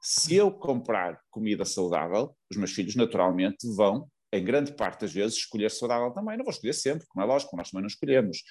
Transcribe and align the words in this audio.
Se 0.00 0.34
eu 0.34 0.50
comprar 0.50 1.20
comida 1.30 1.64
saudável, 1.64 2.34
os 2.50 2.56
meus 2.56 2.72
filhos 2.72 2.94
naturalmente 2.94 3.66
vão, 3.74 4.08
em 4.32 4.44
grande 4.44 4.72
parte 4.72 5.00
das 5.02 5.12
vezes, 5.12 5.38
escolher 5.38 5.70
saudável 5.70 6.10
também. 6.12 6.36
Não 6.36 6.44
vou 6.44 6.52
escolher 6.52 6.74
sempre, 6.74 7.06
como 7.08 7.24
é 7.24 7.26
lógico, 7.26 7.56
nós 7.56 7.70
também 7.70 7.82
não 7.82 7.88
escolhemos. 7.88 8.42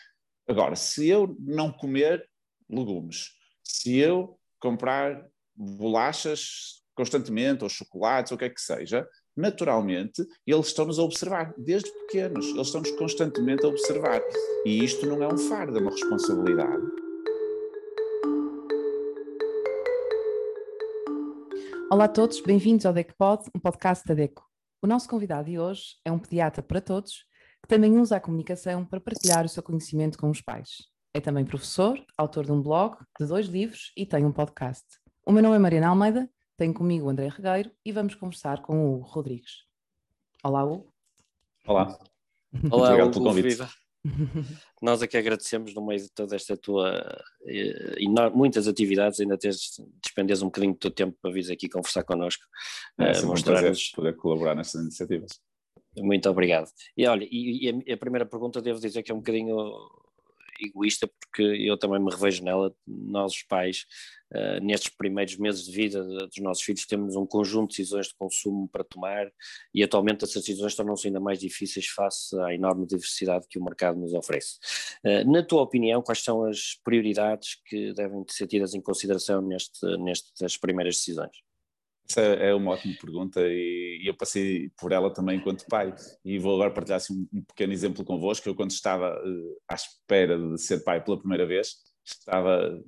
Agora, 0.47 0.75
se 0.75 1.07
eu 1.07 1.35
não 1.39 1.71
comer 1.71 2.27
legumes, 2.69 3.31
se 3.63 3.97
eu 3.97 4.39
comprar 4.59 5.25
bolachas 5.55 6.83
constantemente, 6.95 7.63
ou 7.63 7.69
chocolates, 7.69 8.31
ou 8.31 8.35
o 8.35 8.39
que 8.39 8.45
é 8.45 8.49
que 8.49 8.59
seja, 8.59 9.07
naturalmente, 9.35 10.25
eles 10.45 10.67
estão-nos 10.67 10.97
a 10.97 11.03
observar, 11.03 11.53
desde 11.57 11.91
pequenos, 11.91 12.47
eles 12.47 12.67
estão-nos 12.67 12.91
constantemente 12.91 13.63
a 13.63 13.69
observar. 13.69 14.19
E 14.65 14.83
isto 14.83 15.05
não 15.05 15.21
é 15.21 15.27
um 15.31 15.37
fardo, 15.37 15.77
é 15.77 15.81
uma 15.81 15.91
responsabilidade. 15.91 17.06
Olá 21.89 22.03
a 22.03 22.09
todos, 22.09 22.41
bem-vindos 22.41 22.85
ao 22.85 22.91
DECPod, 22.91 23.49
um 23.55 23.59
podcast 23.61 24.05
da 24.05 24.13
DECO. 24.13 24.45
O 24.81 24.87
nosso 24.87 25.07
convidado 25.07 25.49
de 25.49 25.57
hoje 25.57 25.95
é 26.03 26.11
um 26.11 26.19
pediatra 26.19 26.61
para 26.61 26.81
todos, 26.81 27.25
que 27.61 27.67
também 27.69 27.97
usa 27.97 28.17
a 28.17 28.19
comunicação 28.19 28.85
para 28.85 28.99
partilhar 28.99 29.45
o 29.45 29.47
seu 29.49 29.63
conhecimento 29.63 30.17
com 30.17 30.29
os 30.29 30.41
pais. 30.41 30.89
É 31.13 31.21
também 31.21 31.45
professor, 31.45 31.97
autor 32.17 32.45
de 32.45 32.51
um 32.51 32.61
blog, 32.61 32.97
de 33.17 33.25
dois 33.25 33.47
livros 33.47 33.93
e 33.95 34.05
tem 34.05 34.25
um 34.25 34.33
podcast. 34.33 34.85
O 35.25 35.31
meu 35.31 35.41
nome 35.41 35.55
é 35.55 35.59
Mariana 35.59 35.87
Almeida, 35.87 36.29
tenho 36.57 36.73
comigo 36.73 37.05
o 37.05 37.09
André 37.09 37.29
Regueiro 37.29 37.71
e 37.85 37.93
vamos 37.93 38.15
conversar 38.15 38.61
com 38.61 38.85
o 38.85 38.95
Hugo 38.95 39.05
Rodrigues. 39.05 39.63
Olá, 40.43 40.65
Hugo. 40.65 40.93
Olá. 41.65 41.97
Olá, 42.69 42.87
Obrigado 42.89 43.11
pelo 43.11 43.23
convite. 43.23 43.47
Viva. 43.47 43.69
Nós 44.81 45.01
aqui 45.01 45.17
agradecemos 45.17 45.73
no 45.73 45.85
meio 45.85 46.01
de 46.01 46.09
toda 46.11 46.35
esta 46.35 46.55
tua 46.55 47.23
e 47.45 48.07
muitas 48.33 48.67
atividades, 48.67 49.19
ainda 49.19 49.37
teres 49.37 49.81
despendes 50.03 50.41
um 50.41 50.45
bocadinho 50.45 50.73
do 50.73 50.79
teu 50.79 50.91
tempo 50.91 51.17
para 51.21 51.31
vir 51.31 51.51
aqui 51.51 51.67
conversar 51.69 52.03
connosco, 52.03 52.43
é, 52.99 53.19
uh, 53.19 53.27
mostrar-nos 53.27 53.89
poder 53.89 54.15
colaborar 54.15 54.55
nestas 54.55 54.81
iniciativas. 54.81 55.39
Muito 55.97 56.29
obrigado. 56.29 56.69
E 56.95 57.07
olha, 57.07 57.27
e, 57.29 57.69
e 57.87 57.91
a, 57.91 57.97
primeira 57.97 58.25
pergunta 58.25 58.61
devo 58.61 58.79
dizer 58.79 59.01
que 59.01 59.11
é 59.11 59.15
um 59.15 59.19
bocadinho 59.19 59.55
egoísta, 60.59 61.07
porque 61.07 61.43
eu 61.43 61.77
também 61.77 61.99
me 61.99 62.11
revejo 62.11 62.43
nela. 62.43 62.73
Nós, 62.85 63.33
os 63.33 63.43
pais, 63.43 63.85
uh, 64.33 64.63
nestes 64.63 64.89
primeiros 64.89 65.37
meses 65.37 65.65
de 65.65 65.71
vida 65.71 66.03
dos 66.03 66.37
nossos 66.39 66.63
filhos, 66.63 66.85
temos 66.85 67.15
um 67.15 67.25
conjunto 67.25 67.71
de 67.71 67.77
decisões 67.77 68.07
de 68.07 68.15
consumo 68.15 68.67
para 68.69 68.83
tomar 68.83 69.31
e 69.73 69.83
atualmente 69.83 70.23
essas 70.23 70.43
decisões 70.43 70.75
tornam-se 70.75 71.07
ainda 71.07 71.19
mais 71.19 71.39
difíceis 71.39 71.87
face 71.87 72.39
à 72.41 72.53
enorme 72.53 72.85
diversidade 72.85 73.47
que 73.49 73.59
o 73.59 73.63
mercado 73.63 73.99
nos 73.99 74.13
oferece. 74.13 74.57
Uh, 75.05 75.29
na 75.31 75.43
tua 75.43 75.61
opinião, 75.61 76.01
quais 76.01 76.23
são 76.23 76.45
as 76.45 76.79
prioridades 76.83 77.57
que 77.65 77.93
devem 77.93 78.23
ser 78.29 78.47
tidas 78.47 78.73
em 78.73 78.81
consideração 78.81 79.41
neste, 79.41 79.85
nestas 79.97 80.57
primeiras 80.57 80.95
decisões? 80.95 81.46
Essa 82.09 82.21
é 82.21 82.53
uma 82.53 82.71
ótima 82.71 82.95
pergunta 82.99 83.41
e, 83.43 84.01
eu 84.05 84.15
passei 84.15 84.69
por 84.79 84.91
ela 84.91 85.13
também 85.13 85.37
enquanto 85.37 85.65
pai. 85.67 85.93
E 86.23 86.39
vou 86.39 86.55
agora 86.55 86.71
partilhar 86.71 86.97
assim, 86.97 87.27
um, 87.33 87.41
pequeno 87.41 87.73
exemplo 87.73 88.05
convosco. 88.05 88.47
Eu, 88.47 88.55
quando 88.55 88.71
estava 88.71 89.13
uh, 89.13 89.57
à 89.67 89.75
espera 89.75 90.37
de 90.37 90.61
ser 90.61 90.83
pai 90.83 91.03
pela 91.03 91.19
primeira 91.19 91.45
vez, 91.45 91.75
estava 92.05 92.81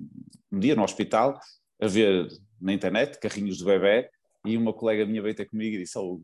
um 0.50 0.58
dia 0.58 0.74
no 0.74 0.82
hospital 0.82 1.38
a 1.80 1.86
ver 1.86 2.28
na 2.60 2.72
internet 2.72 3.18
carrinhos 3.18 3.58
de 3.58 3.64
bebê 3.64 4.08
e 4.46 4.56
uma 4.56 4.72
colega 4.72 5.04
minha 5.04 5.22
veio 5.22 5.34
ter 5.34 5.46
comigo 5.46 5.76
e 5.76 5.80
disse: 5.80 5.98
Oh, 5.98 6.22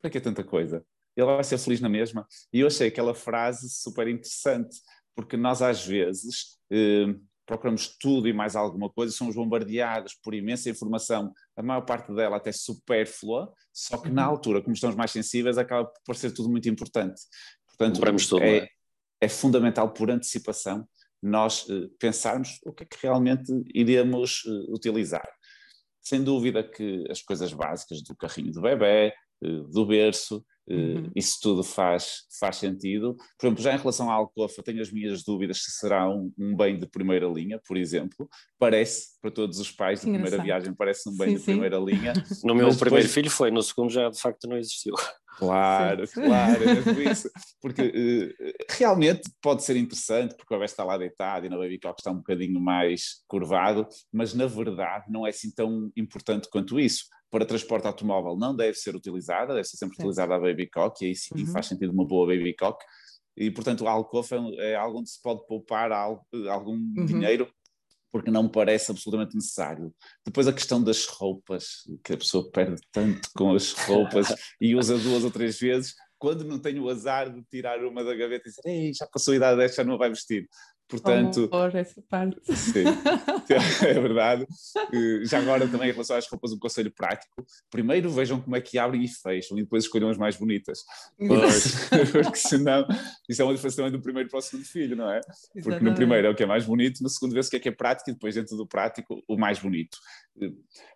para 0.00 0.10
que 0.10 0.18
é 0.18 0.20
tanta 0.20 0.44
coisa? 0.44 0.84
Ele 1.16 1.26
vai 1.26 1.42
ser 1.42 1.58
feliz 1.58 1.80
na 1.80 1.88
mesma. 1.88 2.26
E 2.52 2.60
eu 2.60 2.68
achei 2.68 2.86
aquela 2.86 3.14
frase 3.14 3.68
super 3.68 4.06
interessante, 4.06 4.76
porque 5.16 5.36
nós 5.36 5.60
às 5.60 5.84
vezes. 5.84 6.56
Uh, 6.70 7.18
procuramos 7.48 7.96
tudo 7.98 8.28
e 8.28 8.32
mais 8.32 8.54
alguma 8.54 8.90
coisa, 8.90 9.10
somos 9.10 9.34
bombardeados 9.34 10.14
por 10.22 10.34
imensa 10.34 10.68
informação, 10.68 11.32
a 11.56 11.62
maior 11.62 11.80
parte 11.80 12.12
dela 12.14 12.36
até 12.36 12.52
supérflua, 12.52 13.50
só 13.72 13.96
que 13.96 14.10
na 14.10 14.26
uhum. 14.26 14.34
altura, 14.34 14.60
como 14.60 14.74
estamos 14.74 14.94
mais 14.94 15.10
sensíveis, 15.10 15.56
acaba 15.56 15.86
por 15.86 16.00
parecer 16.06 16.30
tudo 16.32 16.50
muito 16.50 16.68
importante. 16.68 17.22
Portanto, 17.66 18.00
tudo, 18.28 18.42
é, 18.42 18.58
é? 18.58 18.68
é, 19.22 19.28
fundamental 19.28 19.90
por 19.94 20.10
antecipação 20.10 20.86
nós 21.22 21.66
uh, 21.68 21.88
pensarmos 21.98 22.60
o 22.64 22.72
que 22.72 22.84
é 22.84 22.86
que 22.86 22.98
realmente 23.02 23.50
iremos 23.74 24.44
uh, 24.44 24.72
utilizar. 24.72 25.26
Sem 26.00 26.22
dúvida 26.22 26.62
que 26.62 27.04
as 27.10 27.22
coisas 27.22 27.52
básicas 27.52 28.02
do 28.02 28.14
carrinho 28.14 28.52
do 28.52 28.60
bebê, 28.60 29.12
uh, 29.42 29.62
do 29.68 29.86
berço, 29.86 30.44
Uhum. 30.68 31.10
Isso 31.14 31.38
tudo 31.40 31.62
faz, 31.62 32.24
faz 32.38 32.56
sentido. 32.56 33.16
Por 33.38 33.46
exemplo, 33.46 33.62
já 33.62 33.74
em 33.74 33.78
relação 33.78 34.10
à 34.10 34.14
Alcofa, 34.14 34.62
tenho 34.62 34.82
as 34.82 34.92
minhas 34.92 35.22
dúvidas 35.22 35.62
se 35.62 35.70
será 35.72 36.08
um, 36.08 36.30
um 36.38 36.54
bem 36.54 36.78
de 36.78 36.86
primeira 36.86 37.26
linha, 37.26 37.60
por 37.66 37.76
exemplo. 37.76 38.28
Parece, 38.58 39.18
para 39.20 39.30
todos 39.30 39.58
os 39.58 39.70
pais, 39.70 40.00
de 40.00 40.10
primeira 40.10 40.42
viagem, 40.42 40.74
parece 40.74 41.08
um 41.08 41.16
bem 41.16 41.30
sim, 41.30 41.34
de 41.34 41.40
sim. 41.40 41.52
primeira 41.52 41.78
linha. 41.78 42.12
No 42.44 42.54
meu 42.54 42.66
depois... 42.66 42.80
primeiro 42.80 43.08
filho 43.08 43.30
foi, 43.30 43.50
no 43.50 43.62
segundo 43.62 43.90
já 43.90 44.08
de 44.08 44.20
facto 44.20 44.46
não 44.48 44.56
existiu. 44.56 44.94
Claro, 45.36 46.06
sim. 46.06 46.22
claro, 46.22 46.64
é 46.64 46.72
isso. 47.12 47.30
Porque 47.60 47.82
uh, 47.82 48.52
realmente 48.70 49.30
pode 49.40 49.62
ser 49.62 49.76
interessante, 49.76 50.34
porque 50.36 50.52
o 50.54 50.56
bebê 50.56 50.64
está 50.64 50.84
lá 50.84 50.96
deitado 50.96 51.46
e 51.46 51.48
na 51.48 51.56
baby 51.56 51.78
cot 51.78 51.94
está 51.98 52.10
um 52.10 52.16
bocadinho 52.16 52.60
mais 52.60 53.22
curvado, 53.28 53.86
mas 54.12 54.34
na 54.34 54.46
verdade 54.46 55.04
não 55.08 55.26
é 55.26 55.30
assim 55.30 55.50
tão 55.50 55.92
importante 55.96 56.48
quanto 56.50 56.80
isso 56.80 57.04
para 57.30 57.44
transporte 57.44 57.86
automóvel 57.86 58.36
não 58.36 58.56
deve 58.56 58.76
ser 58.78 58.96
utilizada, 58.96 59.54
deve 59.54 59.68
ser 59.68 59.76
sempre 59.76 59.96
sim. 59.96 60.02
utilizada 60.02 60.34
a 60.34 60.40
baby 60.40 60.68
cock, 60.68 61.04
e 61.04 61.08
aí 61.08 61.14
sim 61.14 61.34
uhum. 61.38 61.46
faz 61.46 61.66
sentido 61.66 61.92
uma 61.92 62.06
boa 62.06 62.26
baby 62.26 62.54
cock. 62.54 62.82
E, 63.36 63.50
portanto, 63.50 63.86
a 63.86 63.92
alcofa 63.92 64.36
é 64.58 64.74
algo 64.74 64.98
onde 64.98 65.10
se 65.10 65.22
pode 65.22 65.46
poupar 65.46 65.92
algum 65.92 66.72
uhum. 66.72 67.04
dinheiro, 67.04 67.48
porque 68.10 68.30
não 68.30 68.44
me 68.44 68.50
parece 68.50 68.90
absolutamente 68.90 69.34
necessário. 69.34 69.92
Depois 70.24 70.46
a 70.46 70.52
questão 70.52 70.82
das 70.82 71.06
roupas, 71.06 71.84
que 72.04 72.12
a 72.12 72.16
pessoa 72.16 72.50
perde 72.50 72.80
tanto 72.92 73.28
com 73.36 73.54
as 73.54 73.72
roupas 73.72 74.28
e 74.60 74.74
usa 74.74 74.98
duas 74.98 75.24
ou 75.24 75.30
três 75.30 75.58
vezes, 75.58 75.94
quando 76.18 76.44
não 76.44 76.58
tem 76.58 76.78
o 76.78 76.88
azar 76.88 77.32
de 77.32 77.42
tirar 77.44 77.84
uma 77.84 78.02
da 78.02 78.14
gaveta 78.14 78.48
e 78.48 78.50
dizer, 78.50 78.62
Ei, 78.64 78.92
já 78.92 79.06
passou 79.06 79.32
a 79.32 79.36
idade 79.36 79.58
desta, 79.58 79.84
não 79.84 79.98
vai 79.98 80.08
vestir. 80.08 80.48
Portanto, 80.88 81.50
essa 81.74 82.02
parte. 82.08 82.40
Sim, 82.56 82.84
é 83.86 83.92
verdade. 83.94 84.46
Já 85.24 85.38
agora 85.38 85.68
também 85.68 85.90
em 85.90 85.92
relação 85.92 86.16
às 86.16 86.26
roupas, 86.26 86.52
um 86.52 86.58
conselho 86.58 86.90
prático. 86.90 87.44
Primeiro 87.70 88.10
vejam 88.10 88.40
como 88.40 88.56
é 88.56 88.60
que 88.60 88.78
abrem 88.78 89.04
e 89.04 89.08
fecham 89.08 89.58
e 89.58 89.62
depois 89.62 89.84
escolham 89.84 90.08
as 90.08 90.16
mais 90.16 90.36
bonitas. 90.36 90.78
Pois, 91.18 91.88
porque 92.10 92.38
senão, 92.38 92.86
isso 93.28 93.42
é 93.42 93.44
uma 93.44 93.54
diferença 93.54 93.76
também 93.76 93.92
do 93.92 94.00
primeiro 94.00 94.30
para 94.30 94.38
o 94.38 94.42
segundo 94.42 94.64
filho, 94.64 94.96
não 94.96 95.10
é? 95.10 95.20
Porque 95.20 95.58
Exatamente. 95.58 95.84
no 95.84 95.94
primeiro 95.94 96.26
é 96.26 96.30
o 96.30 96.34
que 96.34 96.42
é 96.42 96.46
mais 96.46 96.64
bonito, 96.64 97.02
no 97.02 97.08
segundo 97.10 97.34
vê-se 97.34 97.48
o 97.48 97.50
que 97.50 97.56
é 97.56 97.60
que 97.60 97.68
é 97.68 97.72
prático 97.72 98.08
e 98.08 98.14
depois 98.14 98.34
dentro 98.34 98.56
do 98.56 98.66
prático 98.66 99.22
o 99.28 99.36
mais 99.36 99.58
bonito. 99.58 99.98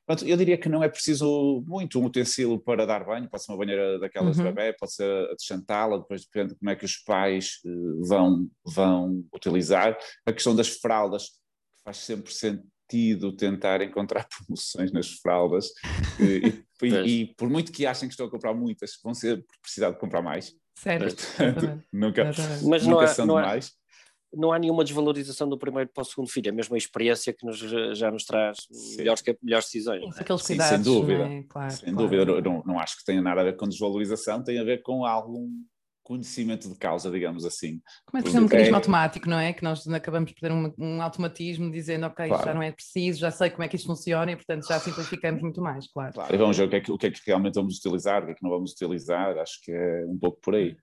Pronto, 0.07 0.27
eu 0.27 0.37
diria 0.37 0.59
que 0.59 0.69
não 0.69 0.83
é 0.83 0.89
preciso 0.89 1.63
muito 1.67 1.99
um 1.99 2.07
utensílio 2.07 2.59
para 2.59 2.87
dar 2.87 3.05
banho, 3.05 3.29
pode 3.29 3.45
ser 3.45 3.53
uma 3.53 3.59
banheira 3.59 3.99
daquelas 3.99 4.37
uhum. 4.37 4.45
de 4.45 4.53
bebê, 4.53 4.77
pode 4.79 4.93
ser 4.93 5.31
a 5.31 5.35
de 5.35 5.45
chantala, 5.45 5.99
depois 5.99 6.25
depende 6.25 6.53
de 6.53 6.59
como 6.59 6.71
é 6.71 6.77
que 6.77 6.85
os 6.85 6.97
pais 6.97 7.61
uh, 7.65 8.05
vão, 8.05 8.49
vão 8.65 9.25
utilizar. 9.35 9.82
A 10.27 10.33
questão 10.33 10.55
das 10.55 10.69
fraldas, 10.69 11.31
faz 11.85 11.99
sempre 11.99 12.33
sentido 12.33 13.35
tentar 13.37 13.83
encontrar 13.83 14.27
promoções 14.47 14.93
nas 14.93 15.09
fraldas, 15.09 15.67
e, 16.21 16.63
e, 16.83 17.23
e, 17.23 17.35
por 17.35 17.49
muito 17.49 17.73
que 17.73 17.87
achem 17.87 18.09
que 18.09 18.15
estão 18.15 18.27
a 18.27 18.31
comprar 18.31 18.55
muitas, 18.55 18.99
vão 19.03 19.15
ser 19.15 19.45
precisar 19.61 19.91
de 19.91 19.99
comprar 19.99 20.23
mais. 20.23 20.55
Certo. 20.75 21.17
Portanto, 21.17 21.85
nunca, 21.93 22.25
Mas 22.65 22.87
nunca 22.87 22.87
não 22.87 23.03
é, 23.03 23.07
são 23.07 23.27
não 23.27 23.39
é 23.39 23.43
demais. 23.43 23.67
É 23.69 23.83
não 24.35 24.53
há 24.53 24.59
nenhuma 24.59 24.83
desvalorização 24.83 25.49
do 25.49 25.59
primeiro 25.59 25.91
para 25.93 26.03
o 26.03 26.05
segundo 26.05 26.29
filho, 26.29 26.49
é 26.49 26.51
a 26.51 26.55
mesma 26.55 26.77
experiência 26.79 27.33
que 27.33 27.45
nos, 27.45 27.59
já 27.59 28.11
nos 28.11 28.25
traz 28.25 28.67
melhores, 28.97 29.23
melhores 29.43 29.67
decisões. 29.67 30.03
Sim, 30.03 30.21
aqueles 30.21 30.43
cuidados, 30.43 30.75
sem 30.75 30.83
dúvida. 30.83 31.25
É? 31.25 31.43
Claro, 31.43 31.71
sem 31.71 31.95
claro. 31.95 32.09
dúvida, 32.09 32.41
não, 32.41 32.63
não 32.65 32.79
acho 32.81 32.97
que 32.97 33.05
tenha 33.05 33.21
nada 33.21 33.43
a 33.43 33.45
ver 33.45 33.57
com 33.57 33.69
desvalorização, 33.69 34.43
tem 34.43 34.59
a 34.59 34.65
ver 34.65 34.83
com 34.83 35.05
algum 35.05 35.51
conhecimento 36.03 36.69
de 36.69 36.75
causa, 36.77 37.11
digamos 37.11 37.45
assim. 37.45 37.81
Como 38.07 38.21
é 38.21 38.29
que 38.29 38.37
é 38.37 38.41
um 38.41 38.43
mecanismo 38.43 38.75
é... 38.75 38.77
automático, 38.77 39.29
não 39.29 39.39
é? 39.39 39.53
Que 39.53 39.63
nós 39.63 39.87
acabamos 39.89 40.33
por 40.33 40.41
ter 40.41 40.53
um, 40.53 40.73
um 40.79 41.03
automatismo 41.03 41.71
dizendo, 41.71 42.07
ok, 42.07 42.29
claro. 42.29 42.45
já 42.45 42.55
não 42.55 42.63
é 42.63 42.73
preciso, 42.73 43.21
já 43.21 43.31
sei 43.31 43.51
como 43.51 43.63
é 43.63 43.69
que 43.69 43.77
isto 43.77 43.87
funciona 43.87 44.33
e, 44.33 44.37
portanto, 44.37 44.67
já 44.67 44.79
simplificamos 44.79 45.43
muito 45.43 45.61
mais, 45.61 45.87
claro. 45.93 46.13
claro. 46.13 46.35
E 46.35 46.39
vamos 46.39 46.57
ver 46.57 46.65
o 46.65 46.69
que, 46.69 46.77
é 46.77 46.81
que, 46.81 46.93
o 46.93 46.99
que, 46.99 47.07
é 47.07 47.11
que 47.11 47.21
realmente 47.27 47.55
vamos 47.55 47.79
utilizar, 47.79 48.23
o 48.23 48.27
que 48.27 48.33
é 48.33 48.35
que 48.35 48.43
não 48.43 48.51
vamos 48.51 48.73
utilizar, 48.73 49.39
acho 49.39 49.61
que 49.63 49.73
é 49.73 50.05
um 50.07 50.19
pouco 50.19 50.41
por 50.41 50.55
aí. 50.55 50.77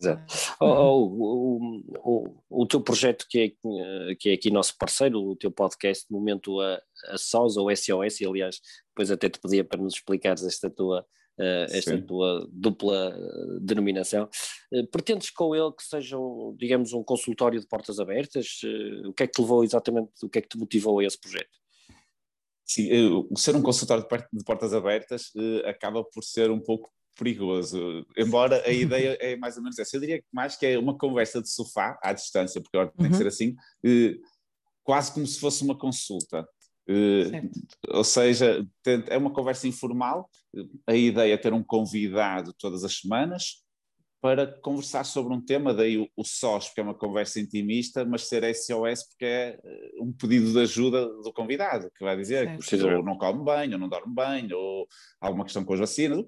Exato. 0.00 0.34
Oh, 0.58 1.06
o, 1.06 1.82
o, 1.98 2.62
o, 2.62 2.66
teu 2.66 2.80
projeto 2.80 3.26
que 3.28 3.38
é, 3.38 4.14
que 4.14 4.30
é 4.30 4.32
aqui 4.32 4.50
nosso 4.50 4.74
parceiro, 4.78 5.22
o 5.22 5.36
teu 5.36 5.50
podcast, 5.50 6.06
de 6.08 6.12
momento 6.12 6.58
a, 6.58 6.80
a 7.08 7.18
SOS 7.18 7.58
ou 7.58 7.70
SOS, 7.76 8.20
e 8.20 8.26
aliás, 8.26 8.60
depois 8.88 9.10
até 9.10 9.28
te 9.28 9.38
pedia 9.38 9.62
para 9.62 9.80
nos 9.80 9.94
explicares 9.94 10.42
esta 10.42 10.70
tua, 10.70 11.04
uh, 11.38 11.66
esta 11.70 12.00
tua 12.00 12.48
dupla 12.52 13.16
denominação. 13.60 14.28
Uh, 14.72 14.86
pretendes 14.88 15.30
com 15.30 15.54
ele 15.54 15.72
que 15.72 15.82
seja, 15.82 16.16
digamos, 16.56 16.92
um 16.92 17.02
consultório 17.02 17.60
de 17.60 17.66
portas 17.66 17.98
abertas? 17.98 18.60
O 19.06 19.12
que 19.12 19.22
é 19.22 19.26
que 19.26 19.32
te 19.32 19.40
levou 19.40 19.64
exatamente, 19.64 20.10
o 20.22 20.28
que 20.28 20.38
é 20.38 20.42
que 20.42 20.48
te 20.48 20.58
motivou 20.58 20.98
a 20.98 21.04
esse 21.04 21.20
projeto? 21.20 21.58
Sim, 22.64 22.88
ser 23.36 23.56
um 23.56 23.62
consultório 23.62 24.06
de 24.32 24.44
portas 24.44 24.72
abertas 24.72 25.32
acaba 25.66 26.04
por 26.04 26.22
ser 26.22 26.52
um 26.52 26.60
pouco 26.60 26.88
perigoso. 27.20 28.06
Embora 28.16 28.62
a 28.66 28.70
ideia 28.72 29.16
é 29.20 29.36
mais 29.36 29.56
ou 29.56 29.62
menos 29.62 29.78
essa. 29.78 29.96
Eu 29.96 30.00
diria 30.00 30.18
que 30.18 30.26
mais 30.32 30.56
que 30.56 30.66
é 30.66 30.78
uma 30.78 30.96
conversa 30.96 31.42
de 31.42 31.50
sofá 31.50 31.98
à 32.02 32.12
distância, 32.12 32.60
porque 32.60 32.76
agora 32.76 32.92
tem 32.96 33.06
uhum. 33.06 33.12
que 33.12 33.18
ser 33.18 33.26
assim, 33.26 33.54
eh, 33.84 34.16
quase 34.82 35.12
como 35.12 35.26
se 35.26 35.38
fosse 35.38 35.62
uma 35.62 35.76
consulta. 35.76 36.48
Ou 37.88 38.04
seja, 38.04 38.66
é 39.08 39.16
uma 39.16 39.32
conversa 39.32 39.68
informal. 39.68 40.28
A 40.86 40.94
ideia 40.94 41.34
é 41.34 41.36
ter 41.36 41.52
um 41.52 41.62
convidado 41.62 42.52
todas 42.58 42.84
as 42.84 42.98
semanas, 42.98 43.64
para 44.20 44.46
conversar 44.46 45.04
sobre 45.04 45.32
um 45.32 45.40
tema, 45.40 45.72
daí 45.72 45.96
o, 45.96 46.06
o 46.14 46.22
SOS, 46.22 46.66
porque 46.66 46.80
é 46.80 46.84
uma 46.84 46.94
conversa 46.94 47.40
intimista, 47.40 48.04
mas 48.04 48.28
ser 48.28 48.44
SOS 48.54 49.08
porque 49.08 49.24
é 49.24 49.58
eh, 49.64 49.90
um 49.98 50.12
pedido 50.12 50.52
de 50.52 50.60
ajuda 50.60 51.06
do 51.06 51.32
convidado, 51.32 51.90
que 51.96 52.04
vai 52.04 52.16
dizer 52.16 52.46
certo. 52.60 52.86
que 52.86 52.94
ou 52.94 53.02
não 53.02 53.16
come 53.16 53.42
bem, 53.44 53.72
ou 53.72 53.78
não 53.78 53.88
dorme 53.88 54.14
bem, 54.14 54.52
ou 54.52 54.86
alguma 55.18 55.44
questão 55.44 55.64
com 55.64 55.72
as 55.72 55.80
vacinas. 55.80 56.22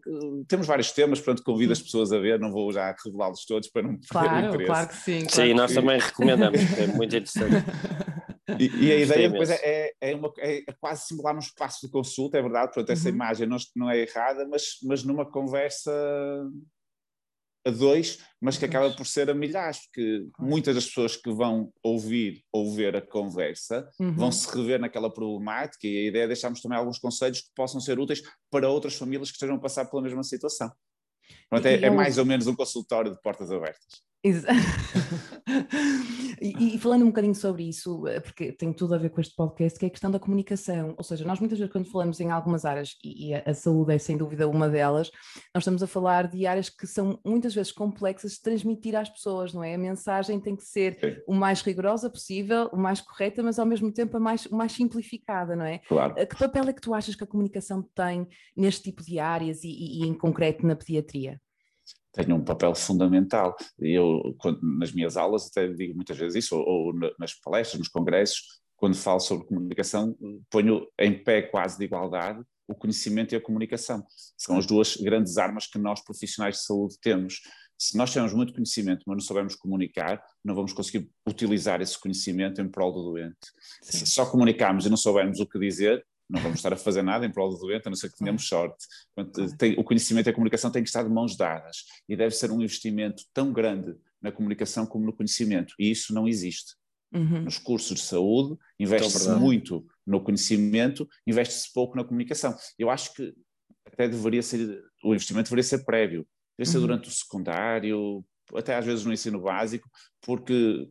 Temos 0.48 0.66
vários 0.66 0.90
temas, 0.92 1.20
portanto 1.20 1.44
convido 1.44 1.72
as 1.72 1.82
pessoas 1.82 2.12
a 2.12 2.18
ver, 2.18 2.40
não 2.40 2.50
vou 2.50 2.72
já 2.72 2.94
revelá-los 3.04 3.44
todos 3.44 3.68
para 3.68 3.82
não 3.82 3.98
perder 3.98 4.08
claro, 4.08 4.64
Claro 4.64 4.88
que 4.88 4.96
sim. 4.96 5.26
Claro 5.26 5.48
sim, 5.48 5.54
nós 5.54 5.70
sim. 5.70 5.76
também 5.76 5.98
recomendamos, 6.00 6.78
é 6.78 6.86
muito 6.86 7.12
interessante. 7.14 7.66
E, 8.58 8.86
e, 8.86 8.92
a 8.92 8.96
ideia 8.96 9.30
depois 9.30 9.50
é, 9.50 9.60
é, 9.62 9.92
é, 10.00 10.14
uma, 10.14 10.32
é, 10.38 10.64
quase 10.80 11.06
simular 11.06 11.34
um 11.34 11.40
espaço 11.40 11.86
de 11.86 11.92
consulta, 11.92 12.38
é 12.38 12.42
verdade, 12.42 12.72
portanto 12.72 12.90
essa 12.90 13.08
uhum. 13.08 13.14
imagem 13.14 13.46
não, 13.46 13.56
não 13.76 13.90
é 13.90 13.98
errada, 13.98 14.46
mas, 14.48 14.78
mas 14.82 15.04
numa 15.04 15.24
conversa 15.24 15.92
a 17.64 17.70
dois, 17.70 18.18
mas 18.40 18.58
que 18.58 18.64
acaba 18.64 18.90
por 18.90 19.06
ser 19.06 19.30
a 19.30 19.34
milhares, 19.34 19.86
porque 19.86 20.26
muitas 20.38 20.74
das 20.74 20.86
pessoas 20.86 21.16
que 21.16 21.30
vão 21.30 21.72
ouvir 21.82 22.42
ou 22.52 22.72
ver 22.74 22.96
a 22.96 23.00
conversa 23.00 23.88
uhum. 24.00 24.14
vão 24.14 24.32
se 24.32 24.54
rever 24.54 24.80
naquela 24.80 25.12
problemática 25.12 25.86
e 25.86 25.98
a 25.98 26.08
ideia 26.08 26.24
é 26.24 26.26
deixarmos 26.26 26.60
também 26.60 26.76
alguns 26.76 26.98
conselhos 26.98 27.42
que 27.42 27.50
possam 27.54 27.80
ser 27.80 27.98
úteis 27.98 28.22
para 28.50 28.68
outras 28.68 28.96
famílias 28.96 29.30
que 29.30 29.36
estejam 29.36 29.56
a 29.56 29.60
passar 29.60 29.84
pela 29.84 30.02
mesma 30.02 30.24
situação. 30.24 30.72
Pronto, 31.48 31.66
é, 31.66 31.74
é 31.82 31.90
mais 31.90 32.18
ou 32.18 32.24
menos 32.24 32.46
um 32.46 32.54
consultório 32.54 33.12
de 33.12 33.20
portas 33.22 33.50
abertas. 33.50 34.02
e, 36.40 36.76
e, 36.76 36.78
falando 36.78 37.02
um 37.02 37.08
bocadinho 37.08 37.34
sobre 37.34 37.68
isso, 37.68 38.06
eh, 38.06 38.20
porque 38.20 38.52
tem 38.52 38.72
tudo 38.72 38.94
a 38.94 38.98
ver 38.98 39.10
com 39.10 39.20
este 39.20 39.34
podcast, 39.34 39.76
que 39.76 39.84
é 39.84 39.88
a 39.88 39.90
questão 39.90 40.12
da 40.12 40.20
comunicação. 40.20 40.94
Ou 40.96 41.02
seja, 41.02 41.24
nós 41.24 41.40
muitas 41.40 41.58
vezes, 41.58 41.72
quando 41.72 41.90
falamos 41.90 42.20
em 42.20 42.30
algumas 42.30 42.64
áreas, 42.64 42.96
e, 43.02 43.30
e 43.30 43.34
a, 43.34 43.42
a, 43.44 43.52
saúde 43.52 43.92
é 43.92 43.98
sem 43.98 44.16
dúvida 44.16 44.48
uma 44.48 44.68
delas, 44.68 45.10
nós 45.52 45.62
estamos 45.62 45.82
a 45.82 45.88
falar 45.88 46.28
de 46.28 46.46
áreas 46.46 46.70
que 46.70 46.86
são 46.86 47.18
muitas 47.26 47.52
vezes 47.52 47.72
complexas 47.72 48.34
de 48.34 48.42
transmitir 48.42 48.94
às 48.94 49.08
pessoas, 49.08 49.52
não 49.52 49.64
é? 49.64 49.74
A 49.74 49.78
mensagem 49.78 50.38
tem 50.38 50.54
que 50.54 50.64
ser 50.64 51.00
Sim. 51.00 51.16
o 51.26 51.34
mais 51.34 51.60
rigorosa 51.60 52.08
possível, 52.08 52.70
o 52.72 52.76
mais 52.76 53.00
correta, 53.00 53.42
mas 53.42 53.58
ao 53.58 53.66
mesmo 53.66 53.92
tempo 53.92 54.16
a 54.16 54.20
mais, 54.20 54.46
mais 54.46 54.70
simplificada, 54.70 55.56
não 55.56 55.64
é? 55.64 55.80
Claro. 55.80 56.14
Eh, 56.16 56.26
que 56.26 56.38
papel 56.38 56.68
é 56.68 56.72
que 56.72 56.80
tu 56.80 56.94
achas 56.94 57.16
que 57.16 57.24
a 57.24 57.26
comunicação 57.26 57.82
tem 57.92 58.28
neste 58.56 58.84
tipo 58.84 59.02
de 59.02 59.18
áreas 59.18 59.64
e, 59.64 59.70
e 59.70 60.06
em 60.06 60.14
concreto 60.14 60.64
na 60.64 60.76
pediatria? 60.76 61.40
Tem 62.12 62.32
um 62.32 62.44
papel 62.44 62.74
fundamental. 62.74 63.56
Eu, 63.78 64.34
quando, 64.38 64.60
nas 64.78 64.92
minhas 64.92 65.16
aulas, 65.16 65.48
até 65.48 65.68
digo 65.68 65.94
muitas 65.94 66.16
vezes 66.16 66.44
isso, 66.44 66.56
ou, 66.56 66.86
ou, 66.86 66.94
nas 67.18 67.34
palestras, 67.34 67.78
nos 67.78 67.88
congressos, 67.88 68.60
quando 68.76 68.96
falo 68.96 69.20
sobre 69.20 69.46
comunicação, 69.46 70.16
ponho 70.50 70.86
em 70.98 71.22
pé 71.22 71.42
quase 71.42 71.78
de 71.78 71.84
igualdade 71.84 72.42
o 72.68 72.74
conhecimento 72.74 73.32
e 73.32 73.36
a 73.36 73.40
comunicação. 73.40 74.04
São 74.36 74.58
as 74.58 74.66
duas 74.66 74.96
grandes 74.96 75.36
armas 75.38 75.66
que 75.66 75.78
nós, 75.78 76.02
profissionais 76.02 76.56
de 76.56 76.62
saúde, 76.62 76.96
temos. 77.00 77.40
Se 77.78 77.96
nós 77.96 78.12
temos 78.12 78.32
muito 78.32 78.52
conhecimento, 78.52 79.02
mas 79.06 79.16
não 79.16 79.20
soubermos 79.20 79.54
comunicar, 79.56 80.22
não 80.44 80.54
vamos 80.54 80.72
conseguir 80.72 81.10
utilizar 81.28 81.80
esse 81.80 81.98
conhecimento 81.98 82.60
em 82.60 82.68
prol 82.68 82.92
do 82.92 83.02
doente. 83.02 83.36
Sim. 83.82 83.98
Se 83.98 84.06
só 84.06 84.24
comunicarmos 84.24 84.86
e 84.86 84.90
não 84.90 84.96
soubermos 84.96 85.40
o 85.40 85.46
que 85.46 85.58
dizer, 85.58 86.04
não 86.28 86.40
vamos 86.40 86.58
estar 86.58 86.72
a 86.72 86.76
fazer 86.76 87.02
nada 87.02 87.26
em 87.26 87.30
prol 87.30 87.50
do 87.50 87.58
doente, 87.58 87.86
a 87.86 87.90
não 87.90 87.96
ser 87.96 88.10
que 88.10 88.18
tenhamos 88.18 88.46
sorte. 88.46 88.86
Portanto, 89.14 89.56
tem, 89.56 89.78
o 89.78 89.84
conhecimento 89.84 90.26
e 90.26 90.30
a 90.30 90.32
comunicação 90.32 90.70
têm 90.70 90.82
que 90.82 90.88
estar 90.88 91.02
de 91.02 91.10
mãos 91.10 91.36
dadas 91.36 91.84
e 92.08 92.16
deve 92.16 92.34
ser 92.34 92.50
um 92.50 92.60
investimento 92.60 93.24
tão 93.34 93.52
grande 93.52 93.94
na 94.20 94.32
comunicação 94.32 94.86
como 94.86 95.04
no 95.04 95.12
conhecimento, 95.12 95.74
e 95.78 95.90
isso 95.90 96.14
não 96.14 96.28
existe. 96.28 96.74
Uhum. 97.12 97.42
Nos 97.42 97.58
cursos 97.58 98.00
de 98.00 98.06
saúde, 98.06 98.56
investe-se 98.80 99.30
muito 99.32 99.84
no 100.06 100.22
conhecimento, 100.22 101.06
investe-se 101.26 101.70
pouco 101.72 101.96
na 101.96 102.04
comunicação. 102.04 102.56
Eu 102.78 102.88
acho 102.88 103.12
que 103.12 103.34
até 103.84 104.08
deveria 104.08 104.42
ser, 104.42 104.82
o 105.04 105.12
investimento 105.12 105.50
deveria 105.50 105.64
ser 105.64 105.84
prévio, 105.84 106.26
deveria 106.56 106.72
ser 106.72 106.78
uhum. 106.78 106.86
durante 106.86 107.08
o 107.08 107.12
secundário, 107.12 108.24
até 108.54 108.76
às 108.76 108.86
vezes 108.86 109.04
no 109.04 109.12
ensino 109.12 109.40
básico, 109.40 109.88
porque 110.22 110.88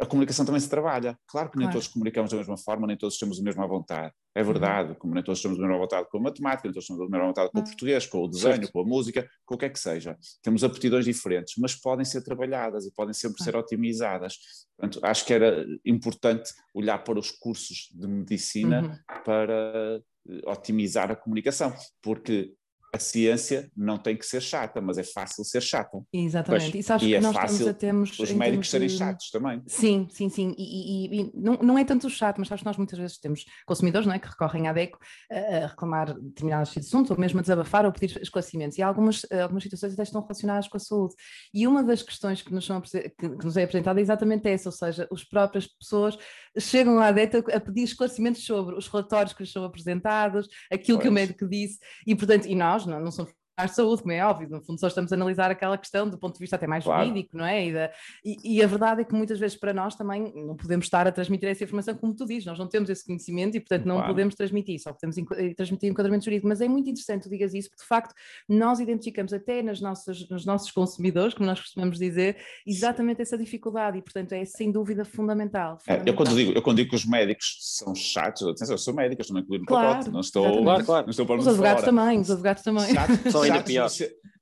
a 0.00 0.06
comunicação 0.06 0.44
também 0.44 0.60
se 0.60 0.68
trabalha. 0.68 1.16
Claro 1.26 1.50
que 1.50 1.56
nem 1.56 1.66
claro. 1.66 1.78
todos 1.78 1.88
comunicamos 1.88 2.30
da 2.30 2.36
mesma 2.36 2.56
forma, 2.56 2.86
nem 2.86 2.96
todos 2.96 3.16
temos 3.16 3.38
a 3.38 3.42
mesma 3.42 3.66
vontade. 3.66 4.12
É 4.34 4.40
uhum. 4.40 4.46
verdade, 4.46 4.88
uhum. 4.90 4.94
como 4.96 5.14
nem 5.14 5.22
todos 5.22 5.40
temos 5.40 5.58
a 5.58 5.60
mesma 5.60 5.78
vontade 5.78 6.08
com 6.10 6.18
a 6.18 6.20
matemática, 6.20 6.62
nem 6.64 6.72
todos 6.72 6.86
temos 6.86 7.02
a 7.02 7.08
mesma 7.08 7.26
vontade 7.26 7.50
com 7.50 7.58
o 7.58 7.60
uhum. 7.60 7.66
português, 7.66 8.06
com 8.06 8.24
o 8.24 8.28
desenho, 8.28 8.56
certo. 8.56 8.72
com 8.72 8.80
a 8.80 8.84
música, 8.84 9.28
com 9.44 9.54
o 9.54 9.58
que 9.58 9.64
é 9.66 9.68
que 9.68 9.78
seja. 9.78 10.16
Temos 10.42 10.64
aptidões 10.64 11.04
diferentes, 11.04 11.54
mas 11.58 11.76
podem 11.76 12.04
ser 12.04 12.22
trabalhadas 12.22 12.84
e 12.86 12.92
podem 12.92 13.14
sempre 13.14 13.42
ser 13.42 13.54
otimizadas. 13.54 14.38
Portanto, 14.76 15.00
acho 15.04 15.24
que 15.24 15.32
era 15.32 15.64
importante 15.84 16.50
olhar 16.74 16.98
para 17.04 17.18
os 17.18 17.30
cursos 17.30 17.88
de 17.94 18.08
medicina 18.08 18.82
uhum. 18.82 19.22
para 19.24 20.02
eh, 20.28 20.40
otimizar 20.46 21.12
a 21.12 21.16
comunicação, 21.16 21.72
porque 22.02 22.52
a 22.94 22.98
ciência 22.98 23.68
não 23.76 23.98
tem 23.98 24.16
que 24.16 24.24
ser 24.24 24.40
chata, 24.40 24.80
mas 24.80 24.98
é 24.98 25.02
fácil 25.02 25.44
ser 25.44 25.60
chata. 25.60 25.98
Exatamente. 26.12 26.70
Pois, 26.70 26.74
e 26.74 26.82
sabes 26.82 27.04
que 27.04 27.14
é 27.14 27.20
nós 27.20 27.34
fácil 27.34 27.68
a 27.68 27.74
termos, 27.74 28.16
os 28.20 28.30
médicos 28.30 28.70
serem 28.70 28.86
de... 28.86 28.96
chatos 28.96 29.30
também. 29.30 29.60
Sim, 29.66 30.06
sim, 30.10 30.28
sim. 30.28 30.54
E, 30.56 30.62
e, 30.62 31.20
e, 31.20 31.32
não, 31.34 31.54
não 31.54 31.76
é 31.76 31.84
tanto 31.84 32.08
chato, 32.08 32.38
mas 32.38 32.46
sabes 32.46 32.62
que 32.62 32.66
nós 32.66 32.76
muitas 32.76 32.96
vezes 32.96 33.18
temos 33.18 33.44
consumidores 33.66 34.06
não 34.06 34.14
é, 34.14 34.20
que 34.20 34.28
recorrem 34.28 34.68
à 34.68 34.72
DECO 34.72 34.96
a, 35.28 35.64
a 35.64 35.66
reclamar 35.66 36.14
determinados 36.14 36.76
assuntos, 36.78 37.10
ou 37.10 37.18
mesmo 37.18 37.40
a 37.40 37.42
desabafar 37.42 37.84
ou 37.84 37.90
pedir 37.90 38.16
esclarecimentos. 38.22 38.78
E 38.78 38.82
algumas, 38.82 39.26
algumas 39.42 39.64
situações 39.64 39.94
até 39.94 40.04
estão 40.04 40.20
relacionadas 40.22 40.68
com 40.68 40.76
a 40.76 40.80
saúde. 40.80 41.14
E 41.52 41.66
uma 41.66 41.82
das 41.82 42.00
questões 42.00 42.42
que 42.42 42.54
nos, 42.54 42.64
são, 42.64 42.80
que, 42.80 43.10
que 43.10 43.44
nos 43.44 43.56
é 43.56 43.64
apresentada 43.64 43.98
é 43.98 44.02
exatamente 44.02 44.48
essa, 44.48 44.68
ou 44.68 44.72
seja, 44.72 45.08
as 45.10 45.24
próprias 45.24 45.66
pessoas 45.66 46.16
chegam 46.58 47.00
à 47.00 47.10
DECO 47.10 47.50
a 47.52 47.58
pedir 47.58 47.82
esclarecimentos 47.82 48.44
sobre 48.44 48.76
os 48.76 48.86
relatórios 48.86 49.32
que 49.32 49.42
lhes 49.42 49.50
são 49.50 49.64
apresentados, 49.64 50.48
aquilo 50.70 50.98
pois. 50.98 51.02
que 51.02 51.08
o 51.08 51.12
médico 51.12 51.48
disse, 51.48 51.78
e 52.06 52.14
portanto, 52.14 52.46
e 52.46 52.54
nós 52.54 52.83
não, 52.86 53.00
não 53.00 53.10
somos 53.12 53.32
de 53.32 53.38
saúde, 53.68 54.02
como 54.02 54.12
é 54.12 54.24
óbvio, 54.24 54.48
no 54.48 54.62
fundo 54.62 54.78
só 54.80 54.88
estamos 54.88 55.12
a 55.12 55.16
analisar 55.16 55.50
aquela 55.50 55.76
questão 55.78 56.08
do 56.08 56.18
ponto 56.18 56.34
de 56.34 56.40
vista 56.40 56.56
até 56.56 56.66
mais 56.66 56.84
claro. 56.84 57.06
jurídico, 57.06 57.36
não 57.36 57.44
é? 57.44 57.66
E, 57.66 57.72
da, 57.72 57.90
e, 58.24 58.56
e, 58.56 58.62
a 58.62 58.66
verdade 58.66 59.02
é 59.02 59.04
que 59.04 59.14
muitas 59.14 59.38
vezes 59.38 59.56
para 59.56 59.72
nós 59.72 59.94
também 59.94 60.32
não 60.34 60.56
podemos 60.56 60.86
estar 60.86 61.06
a 61.06 61.12
transmitir 61.12 61.48
essa 61.48 61.64
informação 61.64 61.94
como 61.94 62.14
tu 62.14 62.26
dizes, 62.26 62.46
nós 62.46 62.58
não 62.58 62.66
temos 62.66 62.90
esse 62.90 63.04
conhecimento 63.04 63.56
e 63.56 63.60
portanto 63.60 63.86
não 63.86 63.96
claro. 63.96 64.10
podemos 64.10 64.34
transmitir, 64.34 64.80
só 64.80 64.92
podemos 64.92 65.16
eh, 65.18 65.54
transmitir 65.54 65.90
enquadramento 65.90 66.24
jurídico, 66.24 66.48
mas 66.48 66.60
é 66.60 66.68
muito 66.68 66.88
interessante 66.88 67.24
tu 67.24 67.30
digas 67.30 67.54
isso, 67.54 67.70
porque 67.70 67.82
de 67.82 67.88
facto 67.88 68.14
nós 68.48 68.80
identificamos 68.80 69.32
até 69.32 69.62
nas 69.62 69.80
nossas, 69.80 70.28
nos 70.28 70.44
nossos 70.44 70.70
consumidores, 70.70 71.34
como 71.34 71.46
nós 71.46 71.60
costumamos 71.60 71.98
dizer, 71.98 72.36
exatamente 72.66 73.22
essa 73.22 73.38
dificuldade 73.38 73.98
e 73.98 74.02
portanto 74.02 74.32
é 74.32 74.44
sem 74.44 74.70
dúvida 74.70 75.04
fundamental. 75.04 75.34
fundamental. 75.44 75.78
É, 75.86 76.02
eu, 76.08 76.14
quando 76.14 76.34
digo, 76.34 76.52
eu 76.52 76.62
quando 76.62 76.76
digo 76.78 76.90
que 76.90 76.96
os 76.96 77.04
médicos 77.04 77.56
são 77.60 77.94
chatos, 77.94 78.42
atenção, 78.46 78.74
eu 78.74 78.78
sou 78.78 78.94
médico, 78.94 79.20
estou 79.20 79.38
incluído 79.38 79.62
no 79.62 79.66
claro, 79.66 79.88
pacote, 79.88 80.10
não 80.10 80.20
estou, 80.20 80.62
claro, 80.62 80.84
claro. 80.84 81.06
Não 81.06 81.10
estou 81.10 81.26
para 81.26 81.36
os 81.36 81.48
advogados 81.48 81.84
fora. 81.84 81.96
também, 81.96 82.20
os 82.20 82.30
advogados 82.30 82.62
também. 82.62 82.94
Chatos, 82.94 83.32
são 83.32 83.43
ainda 83.44 83.62
pior 83.62 83.90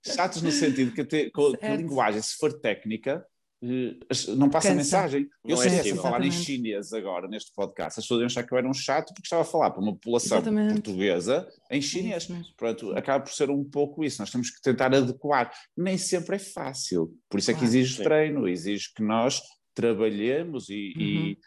chatos 0.05 0.43
no 0.43 0.51
sentido 0.51 0.93
que, 0.93 1.05
te, 1.05 1.31
com, 1.31 1.53
a 1.63 1.77
linguagem, 1.77 2.21
se 2.21 2.37
for 2.37 2.53
técnica, 2.53 3.25
eh, 3.63 3.97
não 4.37 4.51
passa 4.51 4.69
Cansa. 4.69 4.75
mensagem. 4.75 5.29
Eu 5.45 5.51
não 5.51 5.57
sei 5.57 5.91
é 5.91 5.93
a 5.93 5.97
falar 5.97 6.25
em 6.25 6.33
chinês 6.33 6.93
agora 6.93 7.29
neste 7.29 7.55
podcast. 7.55 8.01
As 8.01 8.05
pessoas 8.05 8.21
iam 8.21 8.27
achar 8.27 8.43
que 8.43 8.53
eu 8.53 8.59
era 8.59 8.69
um 8.69 8.75
chato 8.75 9.15
porque 9.15 9.27
estava 9.27 9.43
a 9.43 9.45
falar 9.45 9.71
para 9.71 9.81
uma 9.81 9.93
população 9.93 10.39
Exatamente. 10.39 10.75
portuguesa 10.75 11.49
em 11.71 11.81
chinês. 11.81 12.29
Pronto, 12.57 12.91
acaba 12.97 13.25
por 13.25 13.33
ser 13.33 13.51
um 13.51 13.63
pouco 13.63 14.05
isso. 14.05 14.21
Nós 14.21 14.31
temos 14.31 14.51
que 14.51 14.61
tentar 14.61 14.93
adequar. 14.93 15.53
Nem 15.77 15.97
sempre 15.97 16.37
é 16.37 16.41
fácil. 16.41 17.17
Por 17.31 17.39
isso 17.39 17.53
é 17.53 17.55
que 17.55 17.65
exige 17.65 17.99
sim. 17.99 18.03
treino, 18.03 18.49
exige 18.49 18.93
que 18.95 19.03
nós 19.03 19.41
trabalhemos 19.75 20.69
e, 20.69 20.93
uhum. 20.97 21.03
e, 21.03 21.39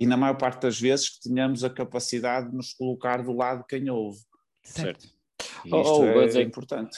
e, 0.00 0.06
na 0.06 0.16
maior 0.16 0.36
parte 0.36 0.62
das 0.62 0.80
vezes 0.80 1.10
que 1.10 1.28
tenhamos 1.28 1.62
a 1.62 1.70
capacidade 1.70 2.50
de 2.50 2.56
nos 2.56 2.72
colocar 2.72 3.22
do 3.22 3.32
lado 3.32 3.60
de 3.60 3.66
quem 3.66 3.88
ouve. 3.90 4.18
Certo. 4.64 5.02
certo. 5.02 5.17
E 5.64 5.72
oh, 5.72 6.04
é, 6.04 6.26
é 6.26 6.42
importante. 6.42 6.96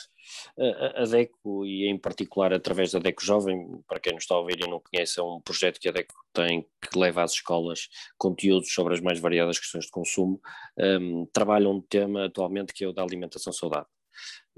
A, 0.96 1.04
DECO, 1.04 1.66
e 1.66 1.88
em 1.88 1.98
particular 1.98 2.52
através 2.52 2.92
da 2.92 2.98
DECO 2.98 3.24
Jovem, 3.24 3.82
para 3.88 3.98
quem 3.98 4.12
não 4.12 4.18
está 4.18 4.34
a 4.34 4.38
ouvir 4.38 4.60
e 4.60 4.68
não 4.68 4.80
conhece, 4.80 5.18
é 5.18 5.22
um 5.22 5.40
projeto 5.40 5.80
que 5.80 5.88
a 5.88 5.92
DECO 5.92 6.14
tem 6.32 6.62
que 6.62 6.98
leva 6.98 7.22
às 7.22 7.32
escolas 7.32 7.88
conteúdos 8.16 8.72
sobre 8.72 8.94
as 8.94 9.00
mais 9.00 9.18
variadas 9.18 9.58
questões 9.58 9.86
de 9.86 9.90
consumo, 9.90 10.40
um, 10.78 11.26
trabalha 11.32 11.68
um 11.68 11.80
tema 11.80 12.26
atualmente 12.26 12.72
que 12.72 12.84
é 12.84 12.88
o 12.88 12.92
da 12.92 13.02
alimentação 13.02 13.52
saudável. 13.52 13.88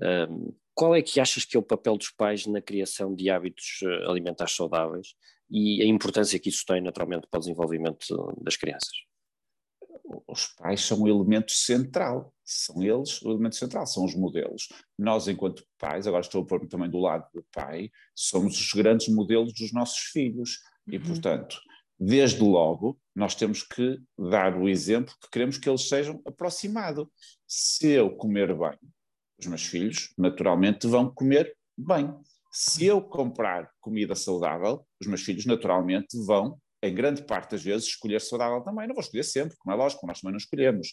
Um, 0.00 0.54
qual 0.74 0.94
é 0.94 1.02
que 1.02 1.20
achas 1.20 1.44
que 1.44 1.56
é 1.56 1.60
o 1.60 1.62
papel 1.62 1.96
dos 1.96 2.10
pais 2.10 2.46
na 2.46 2.60
criação 2.60 3.14
de 3.14 3.28
hábitos 3.28 3.80
eh, 3.82 4.10
alimentares 4.10 4.54
saudáveis 4.54 5.14
e 5.50 5.82
a 5.82 5.86
importância 5.86 6.38
que 6.38 6.48
isso 6.48 6.64
tem 6.66 6.80
naturalmente 6.80 7.26
para 7.30 7.36
o 7.36 7.40
desenvolvimento 7.40 8.06
das 8.40 8.56
crianças? 8.56 9.11
Os 10.26 10.46
pais 10.46 10.84
são 10.84 11.02
o 11.02 11.08
elemento 11.08 11.52
central, 11.52 12.34
são 12.44 12.82
eles 12.82 13.22
o 13.22 13.30
elemento 13.30 13.56
central, 13.56 13.86
são 13.86 14.04
os 14.04 14.14
modelos. 14.14 14.68
Nós, 14.98 15.28
enquanto 15.28 15.64
pais, 15.78 16.06
agora 16.06 16.22
estou 16.22 16.42
a 16.42 16.46
pôr-me 16.46 16.68
também 16.68 16.90
do 16.90 16.98
lado 16.98 17.26
do 17.32 17.44
pai, 17.52 17.90
somos 18.14 18.58
os 18.58 18.72
grandes 18.72 19.08
modelos 19.08 19.52
dos 19.52 19.72
nossos 19.72 19.98
filhos 19.98 20.60
e, 20.86 20.96
uhum. 20.96 21.04
portanto, 21.04 21.58
desde 21.98 22.42
logo, 22.42 22.98
nós 23.14 23.34
temos 23.34 23.62
que 23.62 23.98
dar 24.18 24.56
o 24.56 24.68
exemplo 24.68 25.14
que 25.20 25.30
queremos 25.30 25.56
que 25.56 25.68
eles 25.68 25.88
sejam 25.88 26.20
aproximados. 26.26 27.06
Se 27.46 27.88
eu 27.88 28.10
comer 28.16 28.54
bem, 28.54 28.78
os 29.38 29.46
meus 29.46 29.64
filhos, 29.64 30.12
naturalmente, 30.18 30.86
vão 30.86 31.12
comer 31.12 31.54
bem. 31.76 32.12
Se 32.50 32.84
eu 32.84 33.00
comprar 33.00 33.70
comida 33.80 34.14
saudável, 34.14 34.86
os 35.00 35.06
meus 35.06 35.22
filhos, 35.22 35.46
naturalmente, 35.46 36.18
vão 36.26 36.58
em 36.82 36.94
grande 36.94 37.22
parte 37.22 37.52
das 37.52 37.62
vezes, 37.62 37.88
escolher 37.88 38.20
saudável 38.20 38.60
também. 38.62 38.88
Não 38.88 38.94
vou 38.94 39.02
escolher 39.02 39.22
sempre, 39.22 39.56
como 39.56 39.74
é 39.74 39.76
lógico, 39.76 40.06
nós 40.06 40.20
também 40.20 40.32
não 40.32 40.38
escolhemos. 40.38 40.92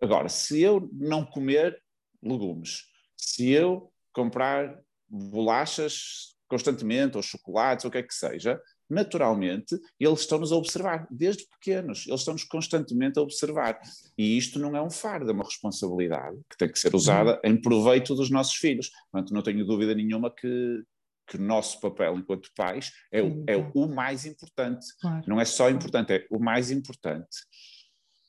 Agora, 0.00 0.28
se 0.28 0.60
eu 0.60 0.88
não 0.92 1.24
comer 1.24 1.80
legumes, 2.22 2.84
se 3.16 3.50
eu 3.50 3.92
comprar 4.12 4.78
bolachas 5.08 6.34
constantemente, 6.48 7.16
ou 7.16 7.22
chocolates, 7.22 7.84
ou 7.84 7.88
o 7.88 7.92
que 7.92 7.98
é 7.98 8.02
que 8.02 8.14
seja, 8.14 8.60
naturalmente 8.88 9.78
eles 9.98 10.20
estão-nos 10.20 10.52
a 10.52 10.56
observar, 10.56 11.06
desde 11.10 11.46
pequenos, 11.48 12.06
eles 12.06 12.20
estão-nos 12.20 12.44
constantemente 12.44 13.18
a 13.18 13.22
observar. 13.22 13.80
E 14.16 14.36
isto 14.36 14.58
não 14.58 14.76
é 14.76 14.82
um 14.82 14.90
fardo, 14.90 15.30
é 15.30 15.32
uma 15.32 15.44
responsabilidade 15.44 16.38
que 16.48 16.56
tem 16.56 16.70
que 16.70 16.78
ser 16.78 16.94
usada 16.94 17.40
em 17.42 17.60
proveito 17.60 18.14
dos 18.14 18.30
nossos 18.30 18.54
filhos. 18.54 18.90
Portanto, 19.10 19.34
não 19.34 19.42
tenho 19.42 19.66
dúvida 19.66 19.94
nenhuma 19.94 20.30
que, 20.30 20.82
que 21.26 21.36
o 21.36 21.40
nosso 21.40 21.80
papel 21.80 22.16
enquanto 22.18 22.50
pais 22.56 22.92
é, 23.12 23.22
o, 23.22 23.44
é 23.46 23.56
o 23.74 23.88
mais 23.88 24.26
importante. 24.26 24.86
Claro. 25.00 25.24
Não 25.26 25.40
é 25.40 25.44
só 25.44 25.70
importante, 25.70 26.12
é 26.12 26.26
o 26.30 26.38
mais 26.38 26.70
importante. 26.70 27.38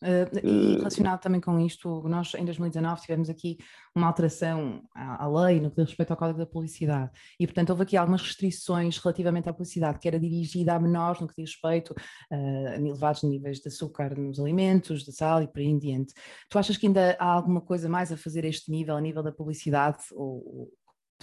Uh, 0.03 0.27
e 0.43 0.75
relacionado 0.75 1.21
também 1.21 1.39
com 1.39 1.57
isto, 1.59 2.07
nós 2.07 2.33
em 2.35 2.43
2019 2.43 3.01
tivemos 3.01 3.29
aqui 3.29 3.57
uma 3.95 4.05
alteração 4.05 4.83
à, 4.93 5.23
à, 5.23 5.27
lei 5.27 5.59
no 5.59 5.71
que 5.71 5.77
diz 5.77 5.85
respeito 5.87 6.11
ao 6.11 6.17
Código 6.17 6.37
da 6.37 6.45
Publicidade 6.45 7.09
e, 7.39 7.47
portanto, 7.47 7.69
houve 7.71 7.83
aqui 7.83 7.97
algumas 7.97 8.21
restrições 8.21 8.97
relativamente 8.97 9.49
à 9.49 9.53
publicidade 9.53 9.97
que 9.97 10.07
era 10.07 10.19
dirigida 10.19 10.75
a 10.75 10.79
menores 10.79 11.21
no 11.21 11.27
que 11.27 11.41
diz 11.41 11.51
respeito 11.53 11.91
uh, 11.91 12.67
a 12.73 12.75
elevados 12.75 13.23
níveis 13.23 13.59
de 13.59 13.69
açúcar 13.69 14.15
nos 14.15 14.39
alimentos, 14.39 15.03
de 15.03 15.11
sal 15.11 15.41
e 15.41 15.47
por 15.47 15.59
aí 15.59 15.67
em 15.67 15.79
diante. 15.79 16.13
Tu 16.49 16.59
achas 16.59 16.77
que 16.77 16.85
ainda 16.85 17.15
há 17.17 17.25
alguma 17.25 17.61
coisa 17.61 17.89
mais 17.89 18.11
a 18.11 18.17
fazer 18.17 18.45
a 18.45 18.49
este 18.49 18.69
nível, 18.69 18.97
a 18.97 19.01
nível 19.01 19.23
da 19.23 19.31
publicidade, 19.31 20.03
ou, 20.11 20.69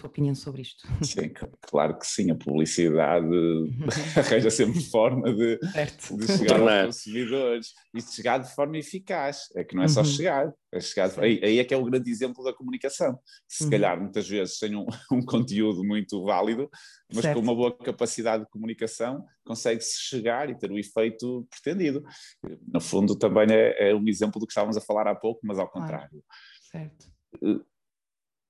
tua 0.03 0.11
opinião 0.11 0.35
sobre 0.35 0.63
isto. 0.63 0.87
Sim, 1.03 1.33
claro 1.63 1.99
que 1.99 2.07
sim, 2.07 2.31
a 2.31 2.35
publicidade 2.35 3.27
arranja 4.17 4.51
sempre 4.51 4.81
forma 4.83 5.33
de, 5.33 5.59
de 5.59 6.39
chegar 6.39 6.61
aos 6.61 6.87
consumidores 6.87 7.69
e 7.95 7.99
de 7.99 8.13
chegar 8.13 8.39
de 8.39 8.53
forma 8.55 8.77
eficaz. 8.77 9.49
É 9.55 9.65
que 9.65 9.77
não 9.77 9.85
é 9.85 9.89
só 9.89 10.01
uhum. 10.01 10.07
chegar, 10.07 10.53
é 10.73 10.81
chegar 10.81 11.09
de... 11.09 11.21
aí, 11.21 11.41
aí, 11.43 11.59
é 11.59 11.65
que 11.65 11.73
é 11.73 11.77
o 11.77 11.85
grande 11.85 12.11
exemplo 12.11 12.43
da 12.45 12.53
comunicação. 12.53 13.19
Se 13.49 13.65
uhum. 13.65 13.71
calhar 13.71 14.01
muitas 14.01 14.29
vezes 14.29 14.59
sem 14.59 14.75
um, 14.75 14.87
um 15.13 15.25
conteúdo 15.25 15.85
muito 15.85 16.25
válido, 16.25 16.69
mas 17.13 17.23
certo. 17.23 17.37
com 17.37 17.43
uma 17.43 17.55
boa 17.55 17.77
capacidade 17.77 18.45
de 18.45 18.51
comunicação 18.51 19.25
consegue-se 19.45 20.01
chegar 20.01 20.51
e 20.51 20.59
ter 20.59 20.71
o 20.71 20.79
efeito 20.79 21.47
pretendido. 21.51 22.03
No 22.69 22.81
fundo 22.81 23.17
também 23.17 23.47
é, 23.51 23.91
é 23.91 23.95
um 23.95 24.07
exemplo 24.07 24.41
do 24.41 24.47
que 24.47 24.53
estávamos 24.53 24.77
a 24.77 24.81
falar 24.81 25.07
há 25.07 25.15
pouco, 25.15 25.41
mas 25.45 25.59
ao 25.59 25.69
contrário. 25.69 26.23
Certo 26.71 27.13
eh, 27.41 27.61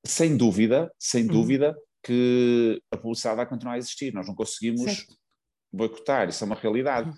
sem 0.05 0.37
dúvida, 0.37 0.93
sem 0.99 1.25
uhum. 1.25 1.33
dúvida, 1.33 1.77
que 2.03 2.83
a 2.91 2.97
publicidade 2.97 3.37
vai 3.37 3.49
continuar 3.49 3.75
a 3.75 3.79
existir. 3.79 4.13
Nós 4.13 4.27
não 4.27 4.35
conseguimos 4.35 4.83
certo. 4.83 5.17
boicotar, 5.73 6.29
isso 6.29 6.43
é 6.43 6.47
uma 6.47 6.57
realidade. 6.57 7.09
Uhum. 7.09 7.17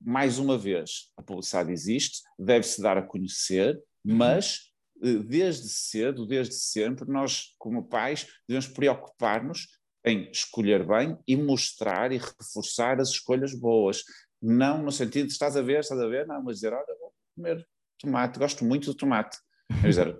Mais 0.00 0.38
uma 0.38 0.58
vez, 0.58 1.12
a 1.16 1.22
publicidade 1.22 1.72
existe, 1.72 2.22
deve-se 2.38 2.82
dar 2.82 2.98
a 2.98 3.02
conhecer, 3.02 3.76
uhum. 4.04 4.16
mas 4.16 4.72
eh, 5.02 5.18
desde 5.18 5.68
cedo, 5.68 6.26
desde 6.26 6.54
sempre, 6.54 7.10
nós, 7.10 7.54
como 7.58 7.88
pais, 7.88 8.26
devemos 8.48 8.68
preocupar-nos 8.68 9.68
em 10.04 10.28
escolher 10.30 10.86
bem 10.86 11.16
e 11.26 11.36
mostrar 11.36 12.12
e 12.12 12.18
reforçar 12.18 13.00
as 13.00 13.10
escolhas 13.10 13.54
boas. 13.54 14.02
Não 14.40 14.82
no 14.82 14.90
sentido 14.90 15.26
de 15.26 15.32
estás 15.32 15.56
a 15.56 15.62
ver, 15.62 15.80
estás 15.80 16.00
a 16.00 16.08
ver, 16.08 16.26
não, 16.26 16.42
mas 16.42 16.56
dizer, 16.56 16.72
olha, 16.72 16.98
vou 17.00 17.14
comer 17.36 17.66
tomate, 17.98 18.38
gosto 18.38 18.64
muito 18.64 18.86
do 18.86 18.94
tomate. 18.94 19.38
Quer 19.80 19.88
dizer, 19.88 20.18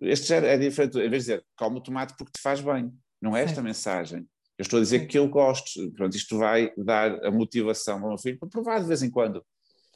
este 0.00 0.28
já 0.28 0.36
é 0.36 0.56
diferente, 0.58 0.98
em 0.98 1.08
vez 1.08 1.24
de 1.24 1.32
dizer, 1.32 1.44
come 1.56 1.78
o 1.78 1.80
tomate 1.80 2.14
porque 2.16 2.32
te 2.32 2.40
faz 2.40 2.60
bem. 2.60 2.92
Não 3.20 3.36
é 3.36 3.42
esta 3.42 3.60
a 3.60 3.64
mensagem. 3.64 4.26
Eu 4.58 4.62
estou 4.62 4.78
a 4.78 4.82
dizer 4.82 5.00
Sim. 5.00 5.06
que 5.06 5.18
eu 5.18 5.28
gosto. 5.28 5.90
Pronto, 5.92 6.16
isto 6.16 6.38
vai 6.38 6.72
dar 6.76 7.24
a 7.24 7.30
motivação 7.30 8.02
ao 8.02 8.08
meu 8.08 8.18
filho 8.18 8.38
para 8.38 8.48
provar 8.48 8.80
de 8.80 8.86
vez 8.86 9.02
em 9.02 9.10
quando. 9.10 9.44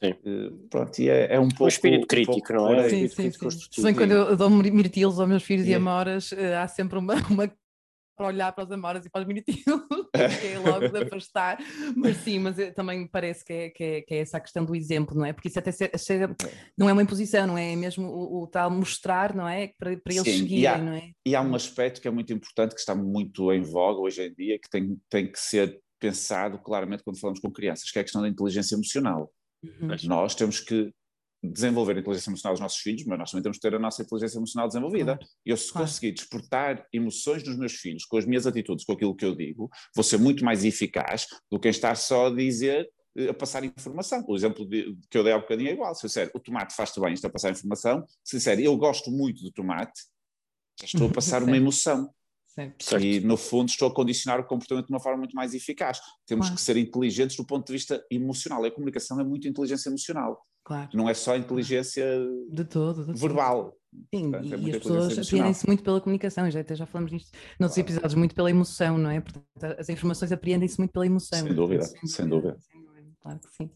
Sim. 0.03 0.13
Uh, 0.25 0.69
pronto, 0.69 0.99
e 0.99 1.09
é, 1.09 1.35
é 1.35 1.41
um 1.41 1.49
pouco. 1.49 1.65
O 1.65 1.69
espírito 1.69 2.07
crítico, 2.07 2.53
um 2.53 2.57
não 2.57 2.75
é? 2.75 2.89
Sim, 2.89 3.09
sim, 3.09 3.31
sim. 3.31 3.83
Bem, 3.83 3.95
quando 3.95 4.13
eu 4.13 4.37
dou 4.37 4.49
mirtilos 4.49 5.19
aos 5.19 5.29
meus 5.29 5.43
filhos 5.43 5.67
e 5.67 5.75
amoras, 5.75 6.33
uh, 6.33 6.37
há 6.63 6.69
sempre 6.69 6.99
uma, 6.99 7.15
uma 7.31 7.53
para 8.17 8.27
olhar 8.27 8.53
para 8.53 8.65
as 8.65 8.71
amoras 8.73 9.07
e 9.07 9.11
para 9.11 9.23
os 9.23 9.29
minutinhos, 9.29 9.65
que 10.13 10.47
é 10.47 10.59
logo 10.59 10.89
de 10.89 10.99
afastar, 10.99 11.59
mas 11.97 12.17
sim, 12.19 12.39
mas 12.39 12.57
também 12.75 13.07
parece 13.07 13.45
que 13.45 13.53
é, 13.53 13.71
que, 13.71 13.85
é, 13.85 14.03
que 14.03 14.15
é, 14.15 14.19
essa 14.19 14.39
a 14.39 14.41
questão 14.41 14.65
do 14.65 14.75
exemplo, 14.75 15.17
não 15.17 15.25
é? 15.25 15.33
Porque 15.33 15.49
isso 15.49 15.59
até 15.59 15.73
chega, 15.73 16.35
não 16.77 16.89
é 16.89 16.93
uma 16.93 17.03
imposição, 17.03 17.47
não 17.47 17.59
é? 17.59 17.73
É 17.73 17.77
mesmo 17.77 18.07
o, 18.07 18.43
o 18.43 18.47
tal 18.47 18.71
mostrar, 18.71 19.35
não 19.35 19.49
é? 19.49 19.73
Para, 19.79 19.97
para 19.97 20.15
eles 20.15 20.25
sim, 20.25 20.39
seguirem, 20.39 20.67
há, 20.67 20.79
não 20.79 20.93
é? 20.93 21.11
E 21.27 21.35
há 21.35 21.43
um 21.43 21.55
aspecto 21.55 22.01
que 22.01 22.09
é 22.09 22.11
muito 22.11 22.33
importante, 22.33 22.75
que 22.75 22.81
está 22.81 22.95
muito 22.95 23.53
em 23.53 23.63
voga 23.63 24.01
hoje 24.01 24.23
em 24.23 24.35
dia, 24.35 24.59
que 24.59 24.69
tem, 24.69 24.97
tem 25.11 25.31
que 25.31 25.39
ser 25.39 25.81
pensado 26.01 26.59
claramente 26.59 27.03
quando 27.03 27.19
falamos 27.19 27.41
com 27.41 27.51
crianças, 27.51 27.91
que 27.91 27.99
é 27.99 28.01
a 28.01 28.05
questão 28.05 28.23
da 28.23 28.29
inteligência 28.29 28.75
emocional. 28.75 29.31
Uhum. 29.63 29.89
Nós 30.05 30.35
temos 30.35 30.61
que 30.61 30.93
desenvolver 31.43 31.97
a 31.97 32.01
inteligência 32.01 32.31
emocional 32.31 32.55
dos 32.55 32.61
nossos 32.61 32.79
filhos, 32.79 33.05
mas 33.05 33.19
nós 33.19 33.31
também 33.31 33.43
temos 33.43 33.59
que 33.59 33.63
ter 33.63 33.75
a 33.75 33.79
nossa 33.79 34.03
inteligência 34.03 34.39
emocional 34.39 34.69
desenvolvida. 34.69 35.17
Claro. 35.17 35.33
Eu, 35.45 35.57
se 35.57 35.73
claro. 35.73 35.87
conseguir 35.87 36.13
despertar 36.13 36.87
emoções 36.93 37.45
nos 37.45 37.57
meus 37.57 37.75
filhos 37.75 38.05
com 38.05 38.17
as 38.17 38.25
minhas 38.25 38.47
atitudes, 38.47 38.85
com 38.85 38.93
aquilo 38.93 39.15
que 39.15 39.25
eu 39.25 39.35
digo, 39.35 39.71
vou 39.95 40.03
ser 40.03 40.19
muito 40.19 40.45
mais 40.45 40.65
eficaz 40.65 41.27
do 41.51 41.59
que 41.61 41.69
estar 41.69 41.95
só 41.95 42.27
a 42.27 42.35
dizer, 42.35 42.89
eh, 43.17 43.29
a 43.29 43.35
passar 43.35 43.65
informação. 43.65 44.25
O 44.27 44.35
exemplo 44.35 44.69
de, 44.69 44.97
que 45.09 45.17
eu 45.17 45.23
dei 45.23 45.33
há 45.33 45.39
bocadinho 45.39 45.71
é 45.71 45.73
igual. 45.73 45.95
Se 45.95 46.07
eu 46.07 46.09
disser 46.09 46.31
o 46.35 46.41
tomate 46.41 46.75
faz-te 46.75 47.01
bem, 47.01 47.15
isto 47.15 47.27
a 47.27 47.31
passar 47.31 47.51
informação, 47.51 48.05
se 48.25 48.37
disser 48.37 48.59
eu 48.59 48.77
gosto 48.77 49.11
muito 49.11 49.43
do 49.43 49.53
tomate, 49.53 50.01
já 50.81 50.87
estou 50.87 51.09
a 51.09 51.13
passar 51.13 51.43
uma 51.43 51.57
emoção. 51.57 52.13
Certo. 52.81 53.05
E, 53.05 53.21
no 53.21 53.37
fundo, 53.37 53.69
estou 53.69 53.89
a 53.89 53.95
condicionar 53.95 54.41
o 54.41 54.45
comportamento 54.45 54.87
de 54.87 54.93
uma 54.93 54.99
forma 54.99 55.19
muito 55.19 55.37
mais 55.37 55.55
eficaz. 55.55 56.01
Temos 56.27 56.47
claro. 56.47 56.57
que 56.57 56.61
ser 56.61 56.77
inteligentes 56.77 57.37
do 57.37 57.45
ponto 57.45 57.65
de 57.65 57.73
vista 57.73 58.05
emocional. 58.11 58.65
A 58.65 58.71
comunicação 58.71 59.21
é 59.21 59.25
muito 59.25 59.47
inteligência 59.47 59.89
emocional. 59.89 60.45
Claro. 60.69 60.91
Não 60.93 61.09
é 61.09 61.15
só 61.15 61.35
inteligência 61.35 62.05
de 62.51 62.63
todo, 62.63 63.11
de 63.11 63.19
verbal. 63.19 63.75
Sim, 64.15 64.31
Portanto, 64.31 64.55
é 64.55 64.59
e 64.59 64.71
as 64.71 64.77
pessoas 64.77 65.19
apreendem-se 65.19 65.67
muito 65.67 65.83
pela 65.83 65.99
comunicação, 65.99 66.51
já, 66.51 66.61
até 66.61 66.77
já 66.77 66.85
falamos 66.85 67.11
nisto 67.11 67.31
nos 67.59 67.73
claro. 67.73 67.89
episódios, 67.89 68.15
muito 68.15 68.35
pela 68.35 68.51
emoção, 68.51 68.99
não 68.99 69.09
é? 69.09 69.19
Portanto, 69.19 69.81
as 69.81 69.89
informações 69.89 70.31
apreendem-se 70.31 70.77
muito 70.77 70.93
pela 70.93 71.07
emoção. 71.07 71.39
Sem 71.39 71.55
dúvida, 71.55 71.85
sem, 71.85 72.07
sem 72.07 72.29
dúvida. 72.29 72.53
dúvida. 72.53 72.67
Sem 72.71 72.85
dúvida. 72.85 73.09
Claro 73.19 73.41
que 73.41 73.49
sim. 73.57 73.71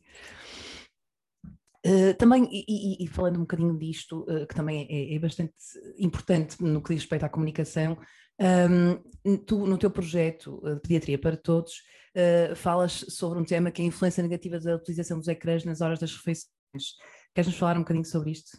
Uh, 1.87 2.15
também, 2.19 2.47
e, 2.53 3.03
e, 3.03 3.07
falando 3.09 3.37
um 3.37 3.41
bocadinho 3.41 3.77
disto, 3.79 4.27
uh, 4.29 4.47
que 4.47 4.55
também 4.55 4.87
é, 4.91 5.15
é, 5.15 5.19
bastante 5.19 5.55
importante 5.99 6.63
no 6.63 6.83
que 6.83 6.93
diz 6.93 7.05
respeito 7.05 7.25
à 7.25 7.29
comunicação, 7.31 7.97
um, 8.39 9.37
tu, 9.47 9.67
no 9.67 9.79
teu 9.79 9.91
projeto 9.91 10.61
de 10.63 10.81
Pediatria 10.81 11.19
para 11.19 11.39
Todos, 11.39 11.73
uh, 12.15 12.55
falas 12.55 13.07
sobre 13.09 13.39
um 13.39 13.45
tema 13.45 13.71
que 13.71 13.81
é 13.81 13.85
a 13.87 13.89
influência 13.89 14.23
negativa 14.23 14.61
da 14.61 14.77
utilização 14.77 15.19
dos 15.19 15.29
ecrãs 15.29 15.65
nas 15.65 15.81
horas 15.81 15.99
das 15.99 16.15
refeições. 16.15 16.53
Queres-nos 17.35 17.59
falar 17.59 17.77
um 17.77 17.81
bocadinho 17.81 18.05
sobre 18.05 18.31
isto? 18.31 18.51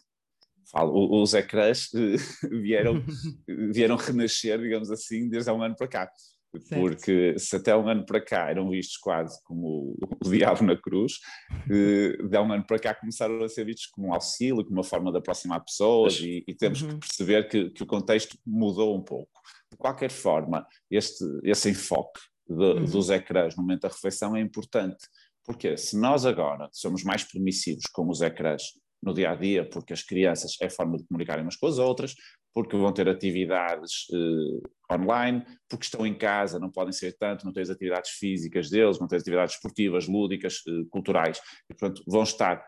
Falo, 0.72 1.22
os 1.22 1.34
ecrãs 1.34 1.90
vieram, 2.64 3.04
vieram 3.72 3.96
renascer, 3.96 4.60
digamos 4.60 4.90
assim, 4.90 5.30
desde 5.30 5.50
há 5.50 5.54
um 5.54 5.62
ano 5.62 5.76
para 5.76 5.88
cá. 5.88 6.12
Certo. 6.60 6.82
Porque 6.82 7.38
se 7.40 7.56
até 7.56 7.76
um 7.76 7.88
ano 7.88 8.06
para 8.06 8.24
cá 8.24 8.50
eram 8.50 8.70
vistos 8.70 8.98
quase 8.98 9.42
como 9.44 9.98
o, 10.00 10.30
diabo 10.30 10.64
na 10.64 10.80
cruz, 10.80 11.14
eh, 11.68 12.16
de 12.28 12.38
há 12.38 12.42
um 12.44 12.54
ano 12.54 12.64
para 12.66 12.78
cá 12.78 12.94
começaram 12.94 13.44
a 13.44 13.50
ser 13.50 13.66
vistos 13.66 13.88
como 13.88 14.10
um 14.10 14.14
auxílio, 14.14 14.64
como 14.64 14.78
uma 14.78 14.84
forma 14.84 15.12
de 15.12 15.18
aproximar 15.18 15.64
pessoas 15.66 16.20
e, 16.20 16.44
e 16.48 16.54
temos 16.54 16.84
uhum. 16.84 16.90
que 16.90 17.08
perceber 17.08 17.48
que, 17.48 17.72
que, 17.72 17.82
o 17.82 17.88
contexto 17.88 18.38
mudou 18.46 18.96
um 18.96 19.02
pouco. 19.02 19.32
De 19.72 19.78
qualquer 19.78 20.12
forma, 20.12 20.64
este, 20.92 21.26
esse 21.44 21.72
enfoque 21.72 22.20
de, 22.48 22.54
uhum. 22.54 22.86
dos 22.86 23.10
ecrãs 23.10 23.56
no 23.56 23.64
momento 23.64 23.82
da 23.82 23.88
refeição 23.88 24.36
é 24.36 24.42
importante, 24.42 25.08
porque 25.46 25.78
se 25.78 25.98
nós 25.98 26.26
agora 26.26 26.70
somos 26.72 27.04
mais 27.04 27.24
permissivos 27.24 27.84
com 27.92 28.10
os 28.10 28.22
ecrãs 28.22 28.64
no 29.02 29.14
dia 29.14 29.32
a 29.32 29.36
dia, 29.36 29.68
porque 29.68 29.92
as 29.92 30.02
crianças 30.02 30.56
é 30.62 30.70
forma 30.70 30.98
de 30.98 31.06
comunicarem 31.06 31.44
umas 31.44 31.58
com 31.58 31.68
as 31.68 31.78
outras, 31.78 32.16
porque 32.54 32.78
vão 32.78 32.94
ter 32.94 33.10
atividades 33.10 34.06
eh, 34.14 34.94
online, 34.96 35.44
porque 35.68 35.86
estão 35.86 36.06
em 36.08 36.18
casa, 36.18 36.60
não 36.60 36.72
podem 36.72 36.94
ser 36.94 37.18
tanto, 37.18 37.46
não 37.46 37.52
têm 37.52 37.64
as 37.64 37.70
atividades 37.70 38.12
físicas 38.12 38.70
deles, 38.70 39.00
não 39.00 39.08
têm 39.08 39.18
as 39.18 39.24
atividades 39.24 39.56
esportivas, 39.56 40.08
lúdicas, 40.08 40.62
eh, 40.68 40.86
culturais, 40.90 41.42
e 41.70 41.74
portanto 41.74 42.02
vão 42.08 42.24
estar 42.24 42.64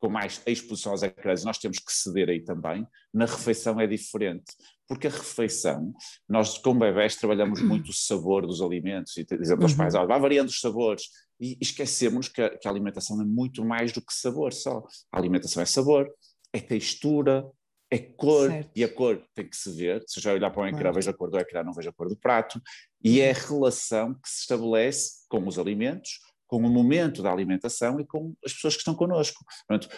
com 0.00 0.08
mais 0.08 0.42
exposição 0.46 0.92
aos 0.92 1.02
ecrãs, 1.02 1.44
nós 1.44 1.58
temos 1.58 1.78
que 1.78 1.92
ceder 1.92 2.30
aí 2.30 2.42
também. 2.42 2.86
Na 3.12 3.26
refeição 3.26 3.78
é 3.78 3.86
diferente, 3.86 4.50
porque 4.88 5.06
a 5.06 5.10
refeição, 5.10 5.92
nós 6.26 6.56
com 6.56 6.76
bebés 6.76 7.16
trabalhamos 7.16 7.60
muito 7.60 7.90
o 7.90 7.92
sabor 7.92 8.46
dos 8.46 8.62
alimentos. 8.62 9.14
E 9.18 9.24
dizemos 9.24 9.64
aos 9.64 9.74
pais, 9.74 9.94
uhum. 9.94 10.06
vai 10.06 10.18
variando 10.18 10.48
os 10.48 10.58
sabores, 10.58 11.04
e 11.40 11.56
esquecemos 11.60 12.28
que 12.28 12.42
a, 12.42 12.56
que 12.56 12.68
a 12.68 12.70
alimentação 12.70 13.20
é 13.20 13.24
muito 13.24 13.64
mais 13.64 13.92
do 13.92 14.02
que 14.02 14.12
sabor 14.12 14.52
só. 14.52 14.84
A 15.10 15.18
alimentação 15.18 15.62
é 15.62 15.66
sabor, 15.66 16.12
é 16.52 16.60
textura, 16.60 17.48
é 17.90 17.98
cor, 17.98 18.50
certo. 18.50 18.70
e 18.76 18.84
a 18.84 18.94
cor 18.94 19.24
tem 19.34 19.48
que 19.48 19.56
se 19.56 19.72
ver. 19.72 20.04
Se 20.06 20.20
eu 20.20 20.22
já 20.22 20.32
olhar 20.32 20.50
para 20.50 20.62
o 20.62 20.66
ecrã, 20.66 20.80
claro. 20.80 20.94
vejo 20.94 21.10
a 21.10 21.14
cor 21.14 21.30
do 21.30 21.38
ecrã, 21.38 21.64
não 21.64 21.72
vejo 21.72 21.88
a 21.88 21.92
cor 21.92 22.08
do 22.08 22.16
prato. 22.16 22.60
E 23.02 23.20
é 23.20 23.30
a 23.30 23.34
relação 23.34 24.14
que 24.14 24.28
se 24.28 24.42
estabelece 24.42 25.26
com 25.28 25.46
os 25.46 25.58
alimentos, 25.58 26.20
com 26.46 26.58
o 26.58 26.70
momento 26.70 27.22
da 27.22 27.32
alimentação 27.32 27.98
e 27.98 28.06
com 28.06 28.34
as 28.44 28.52
pessoas 28.52 28.74
que 28.74 28.80
estão 28.80 28.94
connosco. 28.94 29.44
Portanto, 29.66 29.88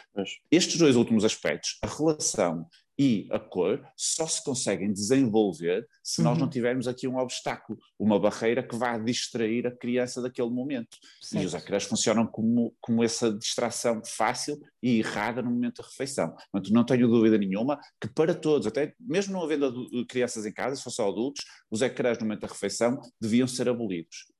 estes 0.50 0.78
dois 0.78 0.96
últimos 0.96 1.24
aspectos, 1.24 1.78
a 1.82 1.86
relação 1.86 2.66
e 2.98 3.26
a 3.30 3.38
cor 3.38 3.82
só 3.96 4.26
se 4.26 4.42
conseguem 4.44 4.92
desenvolver 4.92 5.88
se 6.02 6.20
uhum. 6.20 6.28
nós 6.28 6.38
não 6.38 6.44
uhum. 6.44 6.50
tivermos 6.50 6.86
aqui 6.86 7.08
um 7.08 7.16
obstáculo, 7.16 7.78
uma 7.98 8.18
barreira 8.18 8.62
que 8.62 8.76
vá 8.76 8.98
distrair 8.98 9.66
a 9.66 9.70
criança 9.70 10.20
daquele 10.20 10.50
momento. 10.50 10.98
Certo. 11.20 11.42
E 11.42 11.46
os 11.46 11.54
ecrãs 11.54 11.84
funcionam 11.84 12.26
como, 12.26 12.74
como 12.80 13.02
essa 13.02 13.32
distração 13.32 14.02
fácil 14.04 14.60
e 14.82 14.98
errada 14.98 15.42
no 15.42 15.50
momento 15.50 15.82
da 15.82 15.88
refeição. 15.88 16.34
Portanto, 16.50 16.72
não 16.72 16.84
tenho 16.84 17.08
dúvida 17.08 17.38
nenhuma 17.38 17.80
que 18.00 18.08
para 18.08 18.34
todos, 18.34 18.66
até 18.66 18.94
mesmo 19.00 19.32
não 19.32 19.42
havendo 19.42 19.86
crianças 20.06 20.44
em 20.44 20.52
casa, 20.52 20.76
se 20.76 20.82
fossem 20.82 21.06
adultos, 21.06 21.44
os 21.70 21.82
ecrãs 21.82 22.18
no 22.18 22.24
momento 22.24 22.40
da 22.40 22.48
refeição 22.48 23.00
deviam 23.20 23.46
ser 23.46 23.68
abolidos. 23.68 24.31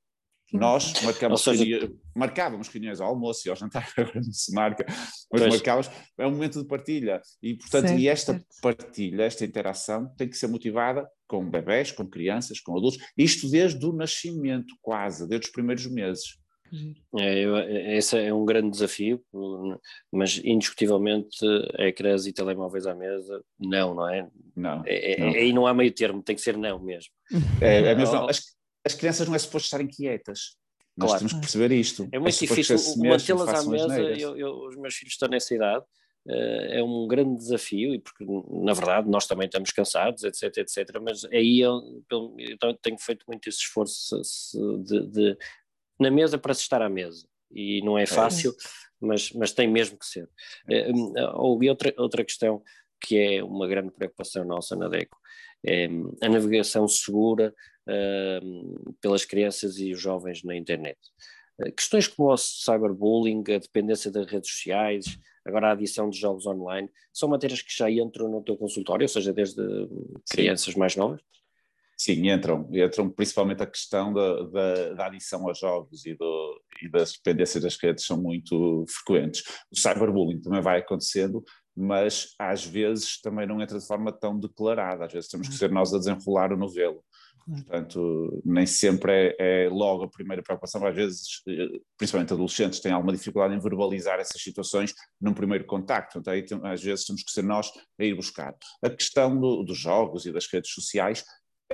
Nós 0.53 0.93
marcamos 1.01 1.41
seja... 1.41 1.63
reuniões, 1.63 1.91
marcávamos 2.15 2.67
reuniões 2.67 3.01
ao 3.01 3.09
almoço 3.09 3.47
e 3.47 3.49
ao 3.49 3.55
jantar, 3.55 3.89
agora 3.97 4.21
não 4.21 4.31
se 4.31 4.53
marca, 4.53 4.85
mas 4.87 5.41
pois. 5.41 5.47
marcávamos, 5.47 5.89
é 6.17 6.27
um 6.27 6.31
momento 6.31 6.61
de 6.61 6.67
partilha. 6.67 7.21
E, 7.41 7.55
portanto, 7.55 7.87
certo, 7.87 7.99
e 7.99 8.07
esta 8.07 8.33
certo. 8.33 8.47
partilha, 8.61 9.23
esta 9.23 9.43
interação 9.43 10.13
tem 10.15 10.29
que 10.29 10.37
ser 10.37 10.47
motivada 10.47 11.09
com 11.27 11.49
bebés, 11.49 11.91
com 11.91 12.07
crianças, 12.07 12.59
com 12.59 12.77
adultos, 12.77 12.99
isto 13.17 13.49
desde 13.49 13.83
o 13.85 13.91
nascimento, 13.91 14.75
quase, 14.81 15.27
desde 15.27 15.47
os 15.47 15.51
primeiros 15.51 15.87
meses. 15.87 16.37
É, 17.19 17.39
eu, 17.39 17.57
esse 17.95 18.17
é 18.17 18.33
um 18.33 18.45
grande 18.45 18.71
desafio, 18.71 19.23
mas 20.11 20.41
indiscutivelmente 20.43 21.37
ecrãs 21.77 22.25
e 22.25 22.33
telemóveis 22.33 22.87
à 22.87 22.95
mesa, 22.95 23.43
não, 23.59 23.93
não 23.93 24.09
é? 24.09 24.27
Não. 24.55 24.83
É, 24.85 25.13
é 25.13 25.19
não. 25.19 25.27
Aí 25.29 25.53
não 25.53 25.67
há 25.67 25.73
meio 25.73 25.93
termo, 25.93 26.23
tem 26.23 26.35
que 26.35 26.41
ser 26.41 26.57
não 26.57 26.83
mesmo. 26.83 27.11
É, 27.61 27.91
é 27.91 27.95
mesmo 27.95 28.15
não. 28.15 28.27
As, 28.27 28.41
as 28.85 28.93
crianças 28.93 29.27
não 29.27 29.35
é 29.35 29.39
suposto 29.39 29.65
estarem 29.65 29.87
quietas. 29.87 30.57
Nós 30.95 31.09
claro. 31.09 31.19
temos 31.19 31.33
que 31.33 31.39
perceber 31.39 31.71
isto. 31.71 32.07
É 32.11 32.19
muito 32.19 32.35
é 32.35 32.39
difícil 32.39 32.77
mantê-las 32.97 33.49
à 33.49 33.69
mesa. 33.69 34.01
Eu, 34.01 34.37
eu, 34.37 34.67
os 34.67 34.75
meus 34.75 34.93
filhos 34.95 35.13
estão 35.13 35.27
nessa 35.27 35.53
idade. 35.55 35.83
Uh, 36.25 36.71
é 36.71 36.83
um 36.83 37.05
grande 37.05 37.35
desafio, 37.35 37.93
e 37.93 37.99
porque 37.99 38.23
na 38.23 38.71
verdade 38.73 39.09
nós 39.09 39.27
também 39.27 39.45
estamos 39.45 39.71
cansados, 39.71 40.23
etc, 40.23 40.57
etc. 40.57 41.01
Mas 41.01 41.25
aí 41.25 41.59
eu, 41.59 41.81
eu 42.09 42.73
tenho 42.81 42.97
feito 42.97 43.25
muito 43.27 43.49
esse 43.49 43.59
esforço 43.59 44.21
de, 44.85 45.05
de, 45.07 45.37
na 45.99 46.09
mesa 46.09 46.37
para 46.37 46.53
se 46.53 46.61
estar 46.61 46.81
à 46.81 46.89
mesa. 46.89 47.27
E 47.51 47.81
não 47.83 47.97
é, 47.97 48.03
é 48.03 48.07
fácil, 48.07 48.51
é. 48.51 48.53
mas, 49.01 49.31
mas 49.33 49.51
tem 49.51 49.67
mesmo 49.67 49.97
que 49.97 50.05
ser. 50.05 50.29
Uh, 50.69 51.19
houve 51.33 51.69
outra, 51.69 51.93
outra 51.97 52.23
questão 52.23 52.63
que 53.03 53.17
é 53.17 53.43
uma 53.43 53.67
grande 53.67 53.91
preocupação 53.91 54.45
nossa 54.45 54.75
na 54.75 54.87
DECO, 54.87 55.17
é 55.65 55.85
a 56.21 56.29
navegação 56.29 56.87
segura 56.87 57.53
uh, 57.87 58.93
pelas 59.01 59.25
crianças 59.25 59.77
e 59.77 59.91
os 59.91 60.01
jovens 60.01 60.43
na 60.43 60.55
internet. 60.55 60.97
Uh, 61.59 61.71
questões 61.73 62.07
como 62.07 62.31
o 62.31 62.37
cyberbullying, 62.37 63.43
a 63.53 63.59
dependência 63.59 64.09
das 64.09 64.25
redes 64.27 64.49
sociais, 64.49 65.05
agora 65.45 65.67
a 65.67 65.71
adição 65.73 66.09
de 66.09 66.17
jogos 66.17 66.45
online, 66.45 66.89
são 67.11 67.29
matérias 67.29 67.61
que 67.61 67.75
já 67.75 67.91
entram 67.91 68.29
no 68.29 68.41
teu 68.41 68.55
consultório, 68.55 69.03
ou 69.03 69.09
seja, 69.09 69.33
desde 69.33 69.61
crianças 70.29 70.73
Sim. 70.73 70.79
mais 70.79 70.95
novas? 70.95 71.21
Sim, 71.95 72.29
entram, 72.29 72.67
entram 72.73 73.09
principalmente 73.09 73.61
a 73.61 73.67
questão 73.67 74.13
da, 74.13 74.43
da, 74.43 74.93
da 74.93 75.05
adição 75.05 75.47
aos 75.47 75.59
jogos 75.59 76.05
e, 76.05 76.15
do, 76.15 76.61
e 76.81 76.89
das 76.89 77.13
dependências 77.13 77.63
das 77.63 77.77
redes 77.77 78.05
são 78.05 78.21
muito 78.21 78.83
frequentes. 78.89 79.43
O 79.71 79.77
cyberbullying 79.77 80.41
também 80.41 80.61
vai 80.61 80.79
acontecendo, 80.79 81.43
mas 81.75 82.35
às 82.39 82.65
vezes 82.65 83.19
também 83.21 83.47
não 83.47 83.61
entra 83.61 83.79
de 83.79 83.87
forma 83.87 84.11
tão 84.11 84.39
declarada, 84.39 85.05
às 85.05 85.13
vezes 85.13 85.29
temos 85.29 85.47
que 85.47 85.55
ser 85.55 85.71
nós 85.71 85.93
a 85.93 85.97
desenrolar 85.97 86.53
o 86.53 86.57
novelo. 86.57 87.03
Portanto, 87.45 88.41
nem 88.45 88.65
sempre 88.65 89.11
é, 89.11 89.65
é, 89.65 89.69
logo 89.69 90.03
a 90.03 90.09
primeira 90.09 90.41
preocupação, 90.41 90.85
às 90.85 90.95
vezes, 90.95 91.41
eh, 91.47 91.77
principalmente 91.97 92.31
adolescentes, 92.31 92.79
têm 92.79 92.93
alguma 92.93 93.11
dificuldade 93.11 93.53
em 93.53 93.59
verbalizar 93.59 94.17
essas 94.17 94.41
situações 94.41 94.93
num 95.19 95.33
primeiro 95.33 95.65
contacto, 95.65 96.19
então 96.19 96.31
aí 96.31 96.45
às 96.63 96.81
vezes 96.81 97.05
temos 97.05 97.21
que 97.21 97.31
ser 97.31 97.43
nós 97.43 97.69
a 97.99 98.03
ir 98.03 98.15
buscar. 98.15 98.55
A 98.81 98.89
questão 98.89 99.37
do, 99.37 99.61
dos 99.63 99.77
jogos 99.77 100.25
e 100.25 100.31
das 100.31 100.47
redes 100.47 100.71
sociais 100.71 101.25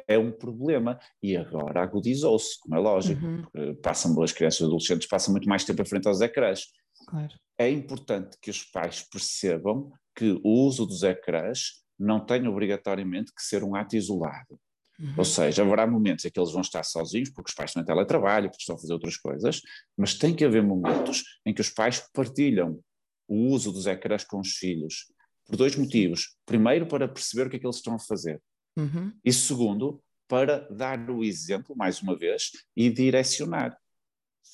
é 0.08 0.18
um 0.18 0.32
problema 0.32 1.00
e 1.22 1.38
agora 1.38 1.84
agudizou-se, 1.84 2.60
como 2.62 2.76
é 2.76 2.80
lógico, 2.80 3.24
uhum. 3.24 3.76
passam, 3.82 4.20
as 4.24 4.32
crianças 4.32 4.62
e 4.62 4.64
adolescentes 4.64 5.08
passam 5.08 5.32
muito 5.32 5.48
mais 5.48 5.64
tempo 5.64 5.82
à 5.82 5.86
frente 5.86 6.08
aos 6.08 6.22
ecrãs. 6.22 6.64
Claro. 7.10 7.34
É 7.58 7.70
importante 7.70 8.38
que 8.42 8.50
os 8.50 8.64
pais 8.64 9.02
percebam 9.02 9.92
que 10.16 10.40
o 10.44 10.50
uso 10.50 10.86
dos 10.86 11.04
ecrãs 11.04 11.84
não 11.98 12.24
tem 12.24 12.48
obrigatoriamente 12.48 13.34
que 13.36 13.42
ser 13.42 13.64
um 13.64 13.76
ato 13.76 13.96
isolado. 13.96 14.60
Uhum. 15.00 15.16
Ou 15.18 15.26
seja, 15.26 15.64
haverá 15.64 15.88
momentos 15.88 16.26
em 16.26 16.30
que 16.30 16.40
eles 16.40 16.52
vão 16.52 16.62
estar 16.62 16.84
sozinhos, 16.84 17.30
porque 17.30 17.50
os 17.50 17.56
pais 17.56 17.70
estão 17.70 17.82
em 17.82 17.86
teletrabalho, 17.86 18.50
porque 18.50 18.62
estão 18.62 18.76
a 18.76 18.80
fazer 18.80 18.94
outras 18.94 19.18
coisas, 19.18 19.62
mas 19.98 20.14
tem 20.14 20.36
que 20.36 20.46
haver 20.46 20.62
momentos 20.62 21.24
em 21.46 21.54
que 21.54 21.62
os 21.62 21.70
pais 21.70 22.04
partilham 22.14 22.80
o 23.28 23.48
uso 23.48 23.72
dos 23.72 23.88
ecrãs 23.88 24.24
com 24.24 24.40
os 24.40 24.54
filhos, 24.54 25.06
por 25.46 25.56
dois 25.56 25.76
motivos. 25.76 26.36
Primeiro, 26.46 26.86
para 26.86 27.08
perceber 27.08 27.48
o 27.48 27.50
que 27.50 27.56
é 27.56 27.60
que 27.60 27.66
eles 27.66 27.78
estão 27.78 27.96
a 27.96 28.00
fazer. 28.00 28.42
Uhum. 28.78 29.14
E 29.24 29.32
segundo, 29.32 30.02
para 30.28 30.68
dar 30.70 31.10
o 31.10 31.24
exemplo, 31.24 31.76
mais 31.76 32.02
uma 32.02 32.16
vez, 32.16 32.52
e 32.76 32.90
direcionar. 32.90 33.78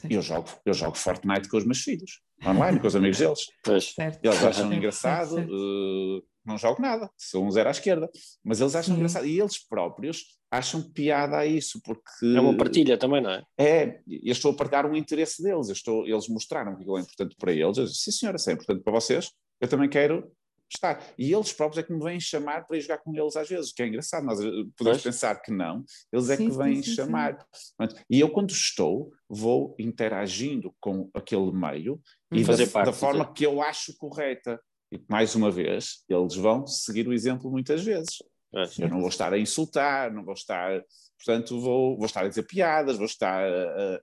Eu 0.09 0.21
jogo, 0.21 0.49
eu 0.65 0.73
jogo 0.73 0.97
Fortnite 0.97 1.47
com 1.47 1.57
os 1.57 1.65
meus 1.65 1.81
filhos, 1.81 2.21
online, 2.45 2.79
com 2.79 2.87
os 2.87 2.95
amigos 2.95 3.17
deles. 3.17 3.39
Pois. 3.63 3.93
Eles 4.21 4.43
acham 4.43 4.71
engraçado, 4.73 5.37
uh, 5.39 6.23
não 6.45 6.57
jogo 6.57 6.81
nada, 6.81 7.09
sou 7.17 7.45
um 7.45 7.51
zero 7.51 7.69
à 7.69 7.71
esquerda. 7.71 8.09
Mas 8.43 8.59
eles 8.61 8.75
acham 8.75 8.93
Sim. 8.93 8.99
engraçado 8.99 9.25
e 9.25 9.39
eles 9.39 9.57
próprios 9.57 10.35
acham 10.51 10.81
piada 10.81 11.37
a 11.37 11.45
isso, 11.45 11.81
porque. 11.81 12.25
É 12.35 12.39
uma 12.39 12.55
partilha 12.55 12.97
também, 12.97 13.21
não 13.21 13.31
é? 13.31 13.43
É, 13.57 13.99
eu 14.07 14.31
estou 14.31 14.51
a 14.51 14.55
partilhar 14.55 14.85
um 14.85 14.95
interesse 14.95 15.41
deles, 15.41 15.67
eu 15.67 15.73
estou, 15.73 16.05
eles 16.05 16.27
mostraram 16.27 16.75
que 16.75 16.81
aquilo 16.81 16.97
é 16.97 17.01
importante 17.01 17.35
para 17.37 17.51
eles. 17.51 17.77
Eu 17.77 17.85
disse, 17.85 18.03
sim, 18.03 18.11
senhora, 18.11 18.37
se 18.37 18.51
é 18.51 18.53
importante 18.53 18.83
para 18.83 18.93
vocês, 18.93 19.31
eu 19.59 19.67
também 19.67 19.89
quero 19.89 20.31
estar. 20.69 21.03
E 21.17 21.33
eles 21.33 21.53
próprios 21.53 21.83
é 21.83 21.87
que 21.87 21.93
me 21.93 22.03
vêm 22.03 22.19
chamar 22.19 22.65
para 22.65 22.77
ir 22.77 22.81
jogar 22.81 22.99
com 22.99 23.15
eles 23.15 23.35
às 23.35 23.47
vezes, 23.47 23.71
o 23.71 23.75
que 23.75 23.83
é 23.83 23.87
engraçado. 23.87 24.25
Nós 24.25 24.39
eh, 24.39 24.49
podemos 24.77 25.01
pensar 25.01 25.35
que 25.41 25.51
não, 25.51 25.83
eles 26.11 26.29
é 26.29 26.37
sim, 26.37 26.49
que 26.49 26.57
vêm 26.57 26.81
sim, 26.81 26.95
chamar. 26.95 27.37
Sim. 27.53 27.87
E 28.09 28.19
eu, 28.19 28.29
quando 28.29 28.51
estou, 28.51 29.11
vou 29.29 29.75
interagindo 29.79 30.73
com 30.79 31.09
aquele 31.13 31.51
meio 31.51 32.01
e 32.31 32.43
da, 32.43 32.83
da 32.83 32.93
forma 32.93 33.31
que 33.31 33.45
eu 33.45 33.61
acho 33.61 33.95
correta. 33.97 34.59
E 34.91 35.01
mais 35.09 35.35
uma 35.35 35.49
vez, 35.49 36.03
eles 36.07 36.35
vão 36.35 36.65
seguir 36.67 37.07
o 37.07 37.13
exemplo 37.13 37.49
muitas 37.49 37.83
vezes. 37.83 38.17
É. 38.53 38.83
Eu 38.83 38.89
não 38.89 38.99
vou 38.99 39.09
estar 39.09 39.33
a 39.33 39.39
insultar, 39.39 40.13
não 40.13 40.23
vou 40.23 40.33
estar. 40.33 40.81
Portanto, 41.17 41.59
vou, 41.59 41.97
vou 41.97 42.05
estar 42.05 42.23
a 42.23 42.27
dizer 42.27 42.43
piadas, 42.43 42.97
vou 42.97 43.05
estar 43.05 43.43
a, 43.43 43.95
a, 43.95 44.01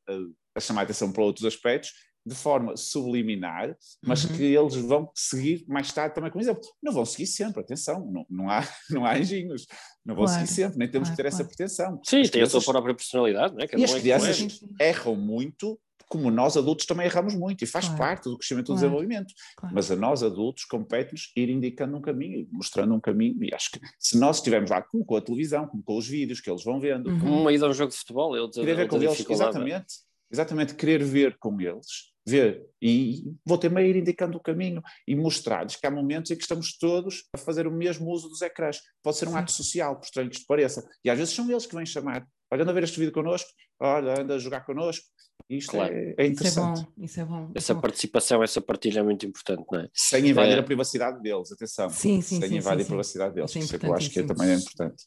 a 0.57 0.61
chamar 0.61 0.83
a 0.83 0.85
atenção 0.85 1.13
para 1.13 1.23
outros 1.23 1.47
aspectos 1.47 1.93
de 2.25 2.35
forma 2.35 2.77
subliminar, 2.77 3.77
mas 4.03 4.25
uhum. 4.25 4.37
que 4.37 4.43
eles 4.43 4.77
vão 4.77 5.11
seguir 5.15 5.65
mais 5.69 5.93
tarde 5.93 6.15
também 6.15 6.31
com 6.31 6.39
exemplo. 6.39 6.63
Não 6.83 6.93
vão 6.93 7.05
seguir 7.05 7.27
sempre, 7.27 7.61
atenção, 7.61 8.11
não, 8.11 8.27
não, 8.31 8.51
há, 8.51 8.67
não 8.91 9.05
há 9.05 9.19
engenhos, 9.19 9.67
não 10.05 10.15
vão 10.15 10.25
claro. 10.25 10.41
seguir 10.41 10.53
sempre, 10.53 10.79
nem 10.79 10.91
temos 10.91 11.09
claro, 11.09 11.17
que 11.17 11.23
ter 11.23 11.29
claro. 11.29 11.43
essa 11.43 11.45
pretensão. 11.45 12.01
Sim, 12.05 12.21
as 12.21 12.23
tem 12.23 12.31
crianças, 12.31 12.55
a 12.55 12.61
sua 12.61 12.73
própria 12.73 12.95
personalidade, 12.95 13.55
né? 13.55 13.67
e 13.77 13.85
as 13.85 13.95
crianças 13.95 14.61
erram 14.81 15.17
muito 15.17 15.79
como 16.13 16.31
nós 16.31 16.59
adultos 16.59 16.85
também 16.85 17.07
erramos 17.07 17.35
muito 17.35 17.65
e 17.65 17.67
faz 17.67 17.87
claro. 17.87 17.99
parte 17.99 18.25
do 18.25 18.37
crescimento 18.37 18.67
claro. 18.67 18.79
do 18.79 18.83
desenvolvimento. 18.83 19.33
Claro. 19.57 19.75
Mas 19.75 19.91
a 19.91 19.97
nós 19.97 20.23
adultos 20.23 20.67
compete-nos 20.67 21.33
ir 21.35 21.49
indicando 21.49 21.97
um 21.97 22.03
caminho, 22.03 22.47
mostrando 22.53 22.95
um 22.95 23.01
caminho, 23.01 23.43
e 23.43 23.55
acho 23.55 23.71
que 23.71 23.81
se 23.99 24.19
nós 24.19 24.37
estivermos 24.37 24.71
lá 24.71 24.83
como 24.83 25.07
com 25.07 25.17
a 25.17 25.23
televisão, 25.23 25.67
como 25.67 25.83
com 25.83 25.97
os 25.97 26.07
vídeos 26.07 26.39
que 26.39 26.51
eles 26.51 26.63
vão 26.63 26.79
vendo, 26.79 27.09
uhum. 27.09 27.19
como 27.19 27.41
uma 27.41 27.51
ida 27.51 27.65
a 27.65 27.71
um 27.71 27.73
jogo 27.73 27.91
de 27.91 27.97
futebol, 27.97 28.37
eu 28.37 28.51
querer 28.51 28.75
ver 28.75 28.89
com 28.89 28.97
eles, 28.97 29.27
exatamente, 29.27 29.95
exatamente, 30.31 30.75
querer 30.75 31.03
ver 31.03 31.39
com 31.39 31.59
eles, 31.59 32.12
ver, 32.27 32.67
e 32.81 33.25
vou 33.45 33.59
ter 33.59 33.77
a 33.77 33.83
ir 33.83 33.97
indicando 33.97 34.37
o 34.37 34.41
caminho 34.41 34.83
e 35.07 35.15
mostrar-lhes 35.15 35.77
que 35.77 35.87
há 35.87 35.91
momentos 35.91 36.31
em 36.31 36.37
que 36.37 36.43
estamos 36.43 36.77
todos 36.79 37.25
a 37.35 37.39
fazer 37.39 37.67
o 37.67 37.73
mesmo 37.73 38.11
uso 38.11 38.29
dos 38.29 38.43
ecrãs. 38.43 38.81
Pode 39.03 39.17
ser 39.17 39.29
um 39.29 39.33
Sim. 39.33 39.39
ato 39.39 39.53
social, 39.53 39.97
por 39.97 40.05
estranho 40.05 40.31
que 40.31 40.37
isto 40.37 40.47
pareça. 40.47 40.89
E 41.05 41.11
às 41.11 41.19
vezes 41.19 41.35
são 41.35 41.51
eles 41.51 41.67
que 41.67 41.75
vêm 41.75 41.87
chamar. 41.87 42.27
Olha, 42.51 42.63
anda 42.63 42.71
a 42.71 42.75
ver 42.75 42.85
este 42.85 42.99
vídeo 42.99 43.13
connosco, 43.13 43.49
olha, 43.81 44.21
anda 44.21 44.35
a 44.35 44.39
jogar 44.39 44.61
connosco, 44.61 45.07
isto 45.49 45.73
claro. 45.73 45.93
é, 45.93 46.15
é, 46.19 46.27
interessante. 46.27 46.81
Isso 46.81 46.87
é 46.87 46.87
bom, 46.89 46.99
isso 46.99 47.21
é 47.21 47.25
bom. 47.25 47.53
Essa 47.55 47.75
bom. 47.75 47.81
participação, 47.81 48.43
essa 48.43 48.61
partilha 48.61 49.01
é 49.01 49.03
muito 49.03 49.27
importante, 49.27 49.65
não 49.71 49.81
é? 49.81 49.89
Sem 49.93 50.29
invadir 50.29 50.57
é... 50.57 50.61
a 50.61 50.63
privacidade 50.63 51.21
deles, 51.23 51.51
atenção. 51.51 51.91
Sim, 51.91 52.21
sim, 52.21 52.41
Sem 52.41 52.49
sim, 52.49 52.57
invadir 52.57 52.85
sim, 52.85 52.87
a 52.87 52.89
privacidade 52.89 53.35
deles, 53.35 53.57
isso, 53.57 53.75
é 53.75 53.79
que 53.79 53.87
eu 53.87 53.95
acho 53.95 54.11
que 54.11 54.23
também 54.23 54.51
é 54.51 54.55
importante. 54.55 55.05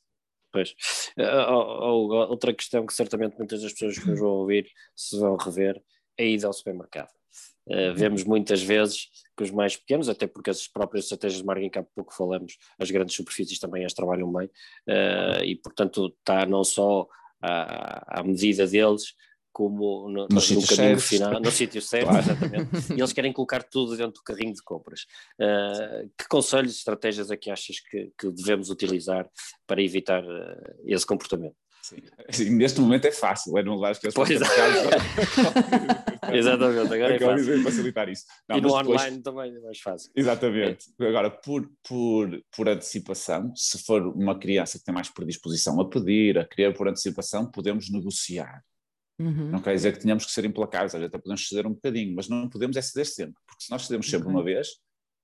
Pois. 0.52 0.74
Uh, 1.20 2.30
outra 2.30 2.54
questão 2.54 2.86
que 2.86 2.94
certamente 2.94 3.38
muitas 3.38 3.62
das 3.62 3.74
pessoas 3.74 4.00
que 4.00 4.08
nos 4.08 4.20
vão 4.20 4.30
ouvir 4.30 4.66
se 4.96 5.20
vão 5.20 5.36
rever 5.36 5.76
é 5.76 5.82
a 6.20 6.24
ida 6.24 6.48
ao 6.48 6.54
supermercado. 6.54 7.10
Uh, 7.68 7.94
vemos 7.96 8.24
muitas 8.24 8.62
vezes 8.62 9.08
que 9.36 9.44
os 9.44 9.52
mais 9.52 9.76
pequenos, 9.76 10.08
até 10.08 10.28
porque 10.28 10.50
as 10.50 10.68
próprias 10.68 11.06
estratégias 11.06 11.42
de 11.42 11.46
marketing, 11.46 11.80
há 11.80 11.84
pouco 11.84 12.14
falamos, 12.14 12.58
as 12.80 12.92
grandes 12.92 13.16
superfícies 13.16 13.60
também 13.60 13.84
as 13.84 13.94
trabalham 13.94 14.32
bem, 14.32 14.48
uh, 14.48 15.44
e 15.44 15.56
portanto 15.56 16.16
está 16.20 16.46
não 16.46 16.64
só 16.64 17.08
à, 17.42 18.20
à 18.20 18.24
medida 18.24 18.68
deles, 18.68 19.16
como 19.56 20.10
no, 20.10 20.28
no, 20.28 20.28
no 20.28 20.42
caminho 20.42 20.62
certos. 20.62 21.06
final, 21.06 21.40
no 21.40 21.50
sítio 21.50 21.82
certo, 21.82 22.10
claro. 22.10 22.20
exatamente. 22.20 22.94
E 22.94 23.00
eles 23.00 23.14
querem 23.14 23.32
colocar 23.32 23.64
tudo 23.64 23.96
dentro 23.96 24.16
do 24.16 24.22
carrinho 24.22 24.54
de 24.54 24.62
compras. 24.62 25.06
Uh, 25.40 26.12
que 26.18 26.28
conselhos, 26.28 26.76
estratégias 26.76 27.32
é 27.32 27.38
que 27.38 27.50
achas 27.50 27.80
que, 27.80 28.12
que 28.20 28.30
devemos 28.32 28.70
utilizar 28.70 29.30
para 29.66 29.82
evitar 29.82 30.22
uh, 30.26 30.76
esse 30.84 31.06
comportamento? 31.06 31.56
Sim. 32.32 32.50
Neste 32.52 32.80
momento 32.82 33.06
é 33.06 33.12
fácil, 33.12 33.58
é 33.58 33.64
não 33.64 33.76
levar 33.76 33.92
as 33.92 34.00
crianças 34.00 34.16
Pois 34.28 34.40
para 34.40 34.56
casa. 34.56 34.90
Exatamente, 36.34 36.94
agora 36.94 37.16
é 37.16 37.20
fácil. 37.20 37.64
facilitar 37.64 38.10
isso. 38.10 38.24
Não, 38.50 38.58
E 38.58 38.62
no 38.62 38.68
depois- 38.70 39.02
online 39.02 39.22
também 39.22 39.56
é 39.56 39.60
mais 39.60 39.80
fácil. 39.80 40.12
Exatamente. 40.16 40.86
Agora, 41.00 41.30
por, 41.30 41.70
por, 41.88 42.42
por 42.56 42.70
antecipação, 42.70 43.54
se 43.56 43.78
for 43.84 44.02
uma 44.08 44.38
criança 44.38 44.78
que 44.80 44.84
tem 44.86 44.94
mais 44.94 45.10
predisposição 45.10 45.80
a 45.80 45.88
pedir, 45.90 46.38
a 46.40 46.46
querer 46.46 46.74
por 46.76 46.88
antecipação, 46.88 47.50
podemos 47.50 47.92
negociar. 47.92 48.64
Uhum. 49.20 49.50
Não 49.52 49.62
quer 49.62 49.74
dizer 49.76 49.94
que 49.94 50.00
tenhamos 50.00 50.26
que 50.26 50.32
ser 50.32 50.44
implacáveis, 50.46 50.94
às 50.94 51.00
vezes 51.00 51.08
até 51.14 51.18
podemos 51.22 51.48
ceder 51.48 51.66
um 51.68 51.74
bocadinho, 51.74 52.14
mas 52.16 52.28
não 52.28 52.50
podemos 52.50 52.76
é 52.76 52.82
ceder 52.82 53.06
sempre, 53.06 53.36
porque 53.48 53.64
se 53.64 53.72
nós 53.72 53.84
cedemos 53.84 54.08
sempre 54.10 54.28
Ok. 54.28 54.34
uma 54.34 54.44
vez, 54.44 54.68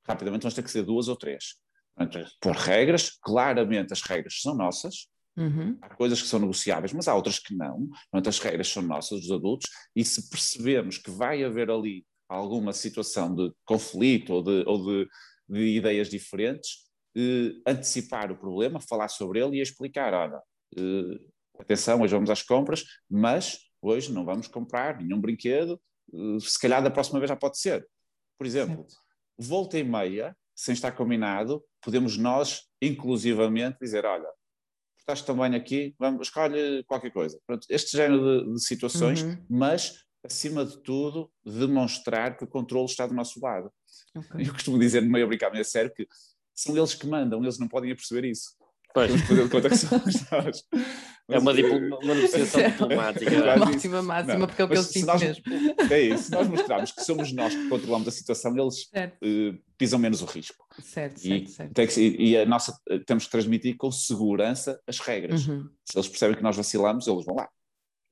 rapidamente 0.08 0.43
vamos 0.43 0.54
ter 0.54 0.63
que 0.63 0.71
ceder 0.71 0.86
duas 0.86 1.08
ou 1.10 1.15
três. 1.15 1.56
Portanto, 1.95 2.26
por 2.39 2.56
regras, 2.56 3.10
claramente 3.21 3.91
as 3.91 4.02
regras 4.02 4.39
são 4.41 4.56
nossas, 4.56 5.08
Uhum. 5.38 5.78
há 5.82 5.89
coisas 5.96 6.22
que 6.22 6.28
são 6.28 6.39
negociáveis, 6.39 6.91
mas 6.94 7.08
há 7.08 7.15
outras 7.15 7.39
que 7.39 7.56
não. 7.56 7.88
Portanto, 8.12 8.30
as 8.30 8.39
regras 8.39 8.67
são 8.67 8.84
nossas, 8.84 9.22
dos 9.22 9.32
adultos, 9.32 9.70
e 9.96 10.04
se 10.04 10.30
percebemos 10.30 10.98
que 10.98 11.10
vai 11.10 11.44
haver 11.44 11.70
ali 11.70 12.06
alguma 12.28 12.74
situação 12.74 13.34
de 13.34 13.52
conflito 13.65 14.34
ou 14.34 14.44
de, 14.44 14.63
ou 14.65 14.86
de, 14.86 15.10
de 15.50 15.78
ideias 15.78 16.10
diferentes, 16.10 16.89
eh, 17.15 17.54
antecipar 17.67 18.32
o 18.32 18.38
problema, 18.38 18.80
falar 18.80 19.10
sobre 19.10 19.39
ele 19.41 19.58
e 19.58 19.62
explicar: 19.62 20.13
olha, 20.13 20.41
eh, 20.78 21.20
atenção, 21.60 22.02
hoje 22.02 22.13
vamos 22.13 22.30
às 22.30 22.41
compras, 22.41 22.84
mas 23.10 23.60
hoje 23.82 24.12
não 24.12 24.24
vamos 24.26 24.48
comprar 24.48 25.02
nenhum 25.02 25.20
brinquedo, 25.20 25.80
eh, 26.13 26.39
se 26.39 26.60
calhar 26.60 26.82
da 26.82 26.91
próxima 26.91 27.20
vez 27.20 27.30
já 27.30 27.36
pode 27.36 27.58
ser. 27.58 27.86
Por 28.38 28.48
exemplo, 28.48 28.86
Certo. 28.89 28.96
volta 29.38 29.78
e 29.78 29.84
meia, 29.84 30.36
sem 30.56 30.74
estar 30.74 30.91
combinado, 30.94 31.63
podemos 31.82 32.17
nós, 32.17 32.62
inclusivamente, 32.82 33.78
dizer: 33.82 34.06
olha, 34.06 34.30
estás 35.02 35.22
também 35.22 35.56
aqui, 35.56 35.94
vamos, 36.00 36.28
escolhe 36.28 36.84
qualquer 36.86 37.12
coisa. 37.12 37.40
Pronto, 37.46 37.66
este 37.70 37.96
género 37.98 38.46
de, 38.46 38.54
de 38.54 38.64
situações, 38.64 39.22
Uhum. 39.24 39.38
mas, 39.50 39.96
acima 40.24 40.64
de 40.66 40.82
tudo, 40.82 41.30
demonstrar 41.46 42.38
que 42.38 42.44
o 42.44 42.48
controle 42.48 42.86
está 42.86 43.06
do 43.08 43.14
nosso 43.14 43.40
lado. 43.42 43.72
Ok. 44.16 44.46
Eu 44.48 44.54
costumo 44.54 44.78
dizer, 44.80 45.02
meio 45.02 45.26
a 45.26 45.28
brincar, 45.28 45.50
meio 45.52 45.62
a 45.62 45.66
sério, 45.66 45.92
que 45.94 46.08
são 46.56 46.76
eles 46.78 46.94
que 46.94 47.08
mandam, 47.08 47.42
eles 47.42 47.58
não 47.60 47.68
podem 47.68 47.96
perceber 47.96 48.28
isso. 48.30 48.52
Pois, 48.94 49.08
Temos 49.08 49.22
que 49.22 49.28
fazer 49.30 49.44
de 49.46 49.50
conta 49.50 49.70
que 49.70 49.78
somos 49.78 50.30
nós. 50.32 50.64
é 51.30 51.40
uma, 51.40 51.52
uma 52.04 52.14
negociação 52.14 52.62
diplomática. 52.70 53.34
Exato. 53.34 53.62
Uma 53.64 53.72
ótima 53.72 54.02
máxima, 54.02 54.38
Não, 54.40 54.48
porque 54.48 54.62
é 54.62 54.66
o 54.66 54.68
que 54.70 54.78
sinto 54.84 55.06
nós- 55.08 55.22
mesmo. 55.22 55.44
É 55.90 56.02
isso, 56.02 56.24
se 56.26 56.32
nós 56.32 56.48
mostrarmos 56.50 56.92
que 56.92 57.04
somos 57.04 57.32
nós 57.32 57.56
que 57.56 57.70
controlamos 57.70 58.08
a 58.10 58.12
situação, 58.12 58.52
eles 58.58 58.90
pisam 59.82 60.00
menos 60.00 60.22
o 60.22 60.26
risco. 60.26 60.63
certo, 60.82 61.17
E, 61.17 61.28
certo. 61.30 61.50
certo. 61.50 61.74
tem 61.74 61.88
que 61.88 62.00
e 62.24 62.38
a 62.38 62.46
nossa, 62.46 62.78
temos 63.06 63.26
que 63.26 63.32
transmitir 63.32 63.76
com 63.78 63.91
segurança 63.91 64.80
as 64.88 65.00
regras. 65.00 65.48
Uhum. 65.48 65.67
Se 65.84 65.98
eles 65.98 66.08
percebem 66.08 66.38
que 66.38 66.44
nós 66.44 66.56
vacilamos, 66.56 67.08
eles 67.08 67.26
vão 67.26 67.36
lá. 67.36 67.50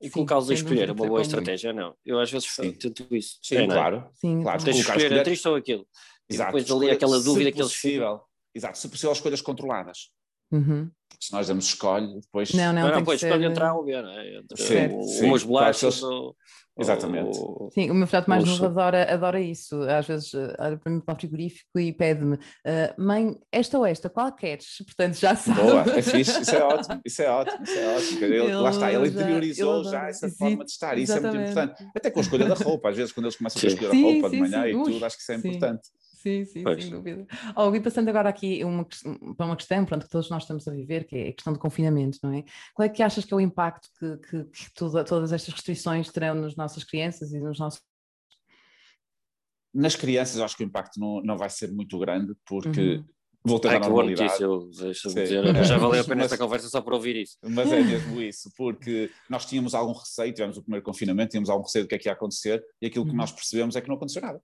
E 0.02 0.08
colocá-los 0.10 0.50
a 0.50 0.54
escolher 0.54 0.88
é 0.88 0.92
uma 0.92 1.06
boa 1.06 1.20
estratégia, 1.20 1.72
não. 1.72 1.94
Eu 2.04 2.18
às 2.18 2.30
vezes 2.30 2.48
Sim. 2.50 2.72
tento 2.72 3.06
isso. 3.14 3.38
Sim, 3.42 3.56
É, 3.56 3.62
é? 3.62 3.66
claro. 3.66 4.08
Sim, 4.14 4.42
Claro, 4.42 4.64
Tens 4.64 4.74
de 4.76 4.80
escolher 4.80 4.98
escolher- 5.02 5.20
entre 5.20 5.32
isto 5.34 5.48
ou 5.48 5.54
aquilo. 5.56 5.86
E 6.28 6.34
Exato. 6.34 6.52
depois 6.56 6.70
ali 6.70 6.90
aquela 6.90 7.20
dúvida 7.20 7.52
que 7.52 7.60
eles 7.60 7.72
possível, 7.72 8.20
Exato, 8.54 8.78
se 8.78 8.88
possível, 8.88 9.12
escolhas 9.12 9.40
controladas. 9.40 10.10
Uhum. 10.50 10.90
Porque 11.20 11.26
se 11.26 11.32
nós 11.34 11.48
damos 11.48 11.66
escolhe, 11.66 12.18
depois. 12.18 12.50
Não, 12.54 12.72
não, 12.72 12.88
Não, 12.88 12.94
não, 12.96 13.04
pois 13.04 13.20
ser... 13.20 13.26
escolhe 13.26 13.44
entre 13.44 13.62
A 13.62 13.74
ou 13.74 13.84
B, 13.84 14.00
não 14.00 14.08
é? 14.10 14.38
Entre 14.38 14.56
Sim, 14.62 14.96
o- 14.96 15.02
sim. 15.02 15.26
umas 15.26 15.42
bolachas 15.42 16.02
ou... 16.02 16.34
Exatamente. 16.78 17.38
ou- 17.38 17.68
Sim, 17.74 17.90
o 17.90 17.94
meu 17.94 18.06
filhote 18.06 18.26
mais 18.26 18.42
novo 18.42 18.64
adora, 18.64 19.12
adora 19.12 19.38
isso. 19.38 19.82
Às 19.82 20.06
vezes 20.06 20.32
eh, 20.32 20.56
olha 20.58 20.78
para 20.78 20.90
mim 20.90 20.98
para 21.00 21.14
o 21.14 21.18
frigorífico 21.20 21.78
e 21.78 21.92
pede-me, 21.92 22.38
"Ah, 22.64 22.94
mãe, 22.96 23.36
esta 23.52 23.76
ou 23.78 23.84
esta, 23.84 24.08
qual 24.08 24.32
queres? 24.32 24.76
Portanto, 24.86 25.12
já 25.18 25.36
sabe. 25.36 25.60
Boa, 25.60 25.82
é 25.94 26.00
fixe, 26.00 26.40
isso 26.40 26.54
é 26.54 26.62
ótimo, 26.64 27.00
isso 27.04 27.20
é 27.22 27.28
ótimo, 27.30 27.64
isso 27.64 27.78
é 27.78 27.96
ótimo. 27.98 28.24
Ele, 28.24 28.54
lá 28.54 28.70
está, 28.70 28.90
ele 28.90 29.02
Ele 29.02 29.10
já- 29.10 29.20
interiorizou 29.20 29.74
ele 29.74 29.84
já 29.84 29.90
adora. 29.90 30.08
essa 30.08 30.28
Sim, 30.30 30.36
forma 30.36 30.64
de 30.64 30.70
estar, 30.70 30.96
isso 30.96 31.12
é 31.12 31.20
muito 31.20 31.36
exatamente. 31.36 31.50
importante. 31.74 31.92
Até 31.94 32.10
com 32.10 32.18
a 32.18 32.22
escolha 32.22 32.46
da 32.46 32.54
roupa, 32.54 32.88
às 32.88 32.96
vezes 32.96 33.12
quando 33.12 33.26
eles 33.26 33.36
começam 33.36 33.60
a 33.62 33.66
escolher 33.66 33.90
a 33.90 34.00
roupa 34.02 34.30
de 34.30 34.36
sim, 34.36 34.40
manhã 34.40 34.62
sim. 34.62 34.68
e 34.70 34.74
Ui, 34.74 34.84
tudo, 34.92 35.04
acho 35.04 35.16
que 35.16 35.22
isso 35.22 35.32
é 35.32 35.38
sim. 35.38 35.48
importante. 35.48 35.82
Sim, 36.22 36.44
sim, 36.44 36.62
Pois. 36.62 36.82
sem 36.82 36.90
dúvida. 36.92 37.26
Oh, 37.56 37.74
e 37.74 37.80
passando 37.80 38.08
agora 38.08 38.28
aqui 38.28 38.62
uma, 38.64 38.86
para 39.36 39.46
uma 39.46 39.56
questão 39.56 39.84
pronto, 39.86 40.04
que 40.04 40.10
todos 40.10 40.28
nós 40.28 40.42
estamos 40.42 40.66
a 40.68 40.70
viver, 40.72 41.04
que 41.04 41.16
é 41.16 41.28
a 41.28 41.32
questão 41.32 41.52
do 41.52 41.58
confinamento, 41.58 42.18
não 42.22 42.32
é? 42.34 42.44
Qual 42.74 42.84
é 42.84 42.88
que 42.88 43.02
achas 43.02 43.24
que 43.24 43.32
é 43.32 43.36
o 43.36 43.40
impacto 43.40 43.88
que, 43.98 44.16
que 44.18 44.46
toda- 44.74 45.02
todas 45.04 45.32
estas 45.32 45.54
restrições 45.54 46.10
terão 46.10 46.34
nas 46.34 46.56
nossas 46.56 46.84
crianças 46.84 47.32
e 47.32 47.40
nos 47.40 47.58
nossos. 47.58 47.80
Nas 49.72 49.94
crianças, 49.96 50.40
acho 50.40 50.56
que 50.56 50.64
o 50.64 50.66
impacto 50.66 50.98
não, 50.98 51.22
não 51.22 51.38
vai 51.38 51.48
ser 51.48 51.70
muito 51.72 51.96
grande, 51.98 52.34
porque 52.44 52.96
Uhum. 52.96 53.04
voltando 53.44 53.70
Ai, 53.70 53.76
à 53.76 53.80
que 53.80 53.86
normalidade. 53.86 54.42
notícia, 54.44 55.08
dizer. 55.08 55.64
Já 55.64 55.78
valeu 55.78 56.00
a 56.00 56.04
pena 56.04 56.16
Mas- 56.16 56.32
esta 56.32 56.36
conversa 56.44 56.68
só 56.68 56.80
por 56.82 56.92
ouvir 56.92 57.16
isso. 57.16 57.38
Mas 57.42 57.72
é 57.72 57.80
mesmo 57.82 58.20
isso, 58.20 58.50
porque 58.56 59.10
nós 59.28 59.46
tínhamos 59.46 59.74
algum 59.74 59.92
receio, 59.92 60.34
tivemos 60.34 60.56
o 60.58 60.62
primeiro 60.62 60.84
confinamento, 60.84 61.30
tínhamos 61.30 61.48
algum 61.48 61.62
receio 61.62 61.84
do 61.84 61.88
que 61.88 61.94
é 61.94 61.98
que 61.98 62.08
ia 62.08 62.12
acontecer, 62.12 62.62
e 62.82 62.86
aquilo 62.86 63.04
que 63.04 63.12
Uhum. 63.12 63.16
nós 63.16 63.30
percebemos 63.32 63.76
é 63.76 63.80
que 63.80 63.88
não 63.88 63.94
aconteceu 63.96 64.20
nada. 64.20 64.42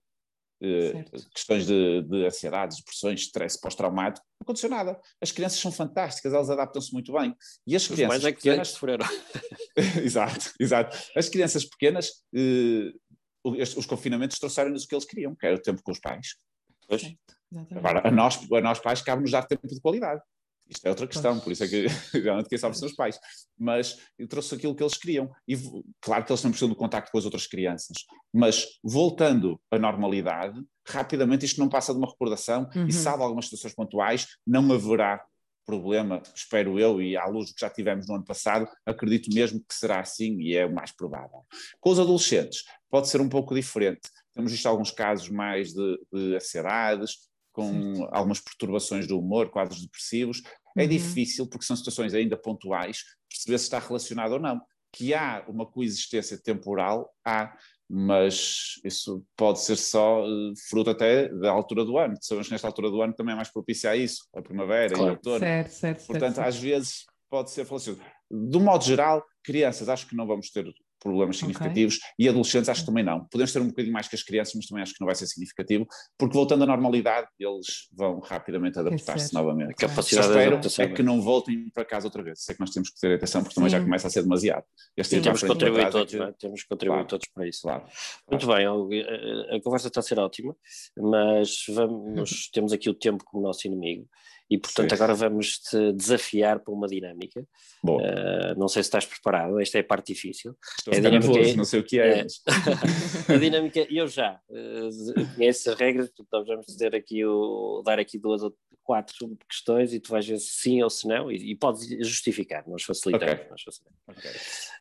Eh, 0.61 0.91
Certo. 0.91 1.29
questões 1.29 1.67
de, 1.67 2.01
de 2.01 2.25
ansiedade, 2.25 2.77
depressões, 2.77 3.21
stress 3.21 3.59
pós-traumático, 3.61 4.25
não 4.39 4.45
aconteceu 4.45 4.69
nada. 4.69 4.99
As 5.21 5.31
crianças 5.31 5.59
são 5.59 5.71
fantásticas, 5.71 6.33
elas 6.33 6.49
adaptam-se 6.49 6.91
muito 6.91 7.13
bem. 7.13 7.35
E 7.65 7.75
as 7.75 7.83
Os 7.83 7.89
crianças 7.95 8.25
é 8.25 8.31
que 8.31 8.37
pequenas. 8.41 8.69
sofreram. 8.69 9.05
exato, 10.03 10.51
exato. 10.59 10.97
As 11.15 11.29
crianças 11.29 11.63
pequenas, 11.65 12.23
eh, 12.35 12.91
os, 13.43 13.77
os 13.77 13.85
confinamentos 13.85 14.39
trouxeram-nos 14.39 14.83
o 14.83 14.87
que 14.87 14.95
eles 14.95 15.05
queriam, 15.05 15.35
que 15.35 15.45
era 15.45 15.55
o 15.55 15.61
tempo 15.61 15.81
com 15.83 15.91
os 15.91 15.99
pais. 15.99 16.35
Pois. 16.87 17.03
Agora, 17.75 18.07
a 18.07 18.11
nós, 18.11 18.39
a 18.51 18.61
nós 18.61 18.79
pais, 18.79 19.01
cabe-nos 19.01 19.31
dar 19.31 19.43
tempo 19.43 19.67
de 19.67 19.79
qualidade. 19.79 20.21
Isto 20.69 20.85
é 20.85 20.89
outra 20.89 21.07
questão, 21.07 21.39
por 21.39 21.51
isso 21.51 21.63
é 21.63 21.67
que 21.67 21.85
realmente 22.19 22.49
quem 22.49 22.57
sabe 22.57 22.77
são 22.77 22.87
os 22.87 22.95
pais. 22.95 23.19
Mas 23.57 23.97
eu 24.17 24.27
trouxe 24.27 24.55
aquilo 24.55 24.75
que 24.75 24.83
eles 24.83 24.97
queriam. 24.97 25.29
E 25.47 25.55
claro 26.01 26.23
que 26.25 26.31
eles 26.31 26.43
não 26.43 26.51
precisam 26.51 26.69
do 26.69 26.75
contacto 26.75 27.11
com 27.11 27.17
as 27.17 27.25
outras 27.25 27.47
crianças. 27.47 27.97
Mas 28.33 28.65
voltando 28.83 29.59
à 29.71 29.79
normalidade, 29.79 30.61
rapidamente 30.87 31.45
isto 31.45 31.59
não 31.59 31.69
passa 31.69 31.93
de 31.93 31.97
uma 31.99 32.07
recordação 32.07 32.69
Uhum. 32.75 32.87
e 32.87 32.93
salvo 32.93 33.23
algumas 33.23 33.45
situações 33.45 33.73
pontuais, 33.75 34.27
não 34.45 34.71
haverá 34.71 35.23
problema, 35.65 36.21
espero 36.33 36.79
eu, 36.79 37.01
e 37.01 37.17
à 37.17 37.25
luz 37.25 37.49
do 37.49 37.53
que 37.55 37.59
já 37.61 37.69
tivemos 37.69 38.07
no 38.07 38.15
ano 38.15 38.23
passado, 38.23 38.65
acredito 38.85 39.33
mesmo 39.33 39.59
que 39.59 39.75
será 39.75 39.99
assim 39.99 40.39
e 40.39 40.55
é 40.55 40.65
o 40.65 40.73
mais 40.73 40.93
provável. 40.93 41.45
Com 41.81 41.89
os 41.89 41.99
adolescentes, 41.99 42.63
pode 42.89 43.09
ser 43.09 43.19
um 43.19 43.27
pouco 43.27 43.53
diferente. 43.53 44.09
Temos 44.33 44.51
visto 44.51 44.65
alguns 44.65 44.91
casos 44.91 45.29
mais 45.29 45.73
de, 45.73 45.99
de 46.13 46.35
ansiedades, 46.35 47.26
com 47.57 48.07
algumas 48.11 48.39
perturbações 48.39 49.07
do 49.07 49.17
humor, 49.19 49.49
quadros 49.49 49.81
depressivos. 49.81 50.43
É 50.77 50.83
Uhum. 50.83 50.89
difícil, 50.89 51.47
porque 51.49 51.65
são 51.65 51.75
situações 51.75 52.13
ainda 52.13 52.37
pontuais, 52.37 53.03
perceber 53.27 53.57
se 53.57 53.63
está 53.63 53.79
relacionado 53.79 54.33
ou 54.33 54.39
não. 54.39 54.61
Que 54.93 55.11
há 55.15 55.43
uma 55.47 55.65
coexistência 55.65 56.39
temporal, 56.39 57.11
há, 57.25 57.51
mas 57.89 58.73
isso 58.85 59.25
pode 59.35 59.59
ser 59.61 59.75
só 59.75 60.23
eh, 60.23 60.53
fruto 60.69 60.91
até 60.91 61.29
da 61.29 61.49
altura 61.51 61.83
do 61.83 61.97
ano. 61.97 62.15
Sabemos 62.21 62.47
que 62.47 62.53
nesta 62.53 62.67
altura 62.67 62.91
do 62.91 63.01
ano 63.01 63.13
também 63.13 63.33
é 63.33 63.35
mais 63.35 63.49
propícia 63.51 63.89
a 63.89 63.95
isso, 63.97 64.27
a 64.35 64.41
primavera 64.41 64.93
e 64.93 64.95
Claro. 64.95 65.05
o 65.05 65.15
outono. 65.15 65.39
Certo, 65.39 65.69
certo, 65.71 65.99
certo. 65.99 66.07
Portanto, 66.07 66.35
certo. 66.35 66.47
às 66.47 66.57
vezes 66.59 67.05
pode 67.29 67.49
ser 67.51 67.65
falacioso. 67.65 67.99
Do 68.29 68.59
modo 68.59 68.83
geral, 68.85 69.25
crianças, 69.43 69.89
acho 69.89 70.05
que 70.07 70.15
não 70.15 70.27
vamos 70.27 70.51
ter 70.51 70.65
problemas 70.99 71.37
significativos 71.37 71.99
e 72.17 72.27
adolescentes, 72.27 72.69
acho 72.69 72.81
que 72.81 72.87
também 72.87 73.03
não. 73.03 73.25
Podemos 73.25 73.51
ter 73.53 73.61
um 73.61 73.67
bocadinho 73.67 73.93
mais 73.93 74.07
que 74.07 74.15
as 74.15 74.23
crianças, 74.23 74.53
mas 74.55 74.65
também 74.65 74.81
acho 74.83 74.93
que 74.93 75.01
não 75.01 75.05
vai 75.05 75.15
ser 75.15 75.27
significativo, 75.27 75.85
porque 76.17 76.33
voltando 76.33 76.63
à 76.63 76.65
normalidade, 76.67 77.27
eles 77.39 77.87
vão 77.93 78.19
rapidamente 78.19 78.79
adaptar-se 78.79 79.33
novamente. 79.33 79.71
A 79.71 79.87
capacidade 79.87 80.27
de 80.27 80.33
espero 80.33 80.51
adaptação. 80.51 80.85
é 80.85 80.87
que 80.93 81.03
não 81.03 81.21
voltem 81.21 81.69
para 81.73 81.85
casa 81.85 82.07
outra 82.07 82.23
vez. 82.23 82.43
Sei 82.43 82.55
que 82.55 82.61
nós 82.61 82.71
temos 82.71 82.89
que 82.89 82.99
ter 82.99 83.13
atenção, 83.15 83.41
porque 83.43 83.55
também 83.55 83.69
já 83.69 83.77
Sim. 83.79 83.85
começa 83.85 84.07
a 84.07 84.09
ser 84.09 84.23
demasiado. 84.23 84.63
Este 84.95 85.09
Sim. 85.11 85.15
tempo 85.17 85.23
Temos 85.25 85.41
que 85.41 85.47
contribuir 85.47 85.79
trás 85.81 85.95
é 85.95 85.97
todos, 85.97 86.13
que-? 86.13 86.39
Temos 86.39 86.61
que 86.63 86.67
contribuir 86.69 86.95
Claro. 86.97 87.07
todos 87.09 87.27
para 87.33 87.47
isso. 87.47 87.61
Claro. 87.61 87.83
Muito 88.31 88.47
bem, 88.47 88.67
Hugo, 88.67 88.89
a- 88.93 89.55
a 89.55 89.61
conversa 89.61 89.87
está 89.87 89.99
a 89.99 90.03
ser 90.03 90.19
ótima, 90.19 90.55
mas 90.97 91.65
vamos, 91.69 92.49
temos 92.51 92.73
aqui 92.73 92.89
o 92.89 92.93
tempo 92.93 93.23
como 93.25 93.43
nosso 93.43 93.67
inimigo 93.67 94.07
e, 94.49 94.57
portanto, 94.57 94.89
Sim. 94.89 94.95
agora 94.95 95.13
vamos 95.13 95.59
te 95.59 95.91
desafiar 95.93 96.59
para 96.59 96.73
uma 96.73 96.87
dinâmica. 96.87 97.45
Bom, 97.83 97.97
Uh, 97.97 98.57
não 98.57 98.67
sei 98.67 98.81
se 98.81 98.87
estás 98.87 99.05
preparado, 99.05 99.59
esta 99.59 99.77
é 99.77 99.81
a 99.81 99.83
parte 99.83 100.13
difícil. 100.13 100.55
estou 100.79 100.93
a 100.93 100.97
é 100.97 101.01
dinâmica- 101.01 101.27
nervoso, 101.33 101.57
não 101.57 101.65
sei 101.65 101.79
o 101.79 101.83
que 101.83 101.99
é. 101.99 102.19
é. 102.21 102.25
A 103.33 103.37
dinâmica, 103.37 103.85
eu 103.89 104.07
já 104.07 104.39
uh, 104.49 105.35
conheço 105.35 105.69
as 105.69 105.77
regras, 105.77 106.09
portanto, 106.11 106.45
vamos 106.47 106.65
dizer 106.65 106.95
aqui 106.95 107.25
o, 107.25 107.81
dar 107.85 107.99
aqui 107.99 108.17
duas 108.17 108.41
ou 108.41 108.55
quatro 108.83 109.37
questões 109.49 109.93
e 109.93 109.99
tu 109.99 110.09
vais 110.11 110.25
ver 110.25 110.39
se 110.39 110.47
sim 110.61 110.81
ou 110.81 110.89
se 110.89 111.05
não, 111.07 111.29
e, 111.29 111.51
e 111.51 111.55
podes 111.57 111.85
justificar, 112.07 112.65
nós 112.69 112.83
facilitamos. 112.83 113.33
Ok. 113.33 113.47
nós 113.49 113.61
facilitamos. 113.63 113.99
Ok. 114.07 114.31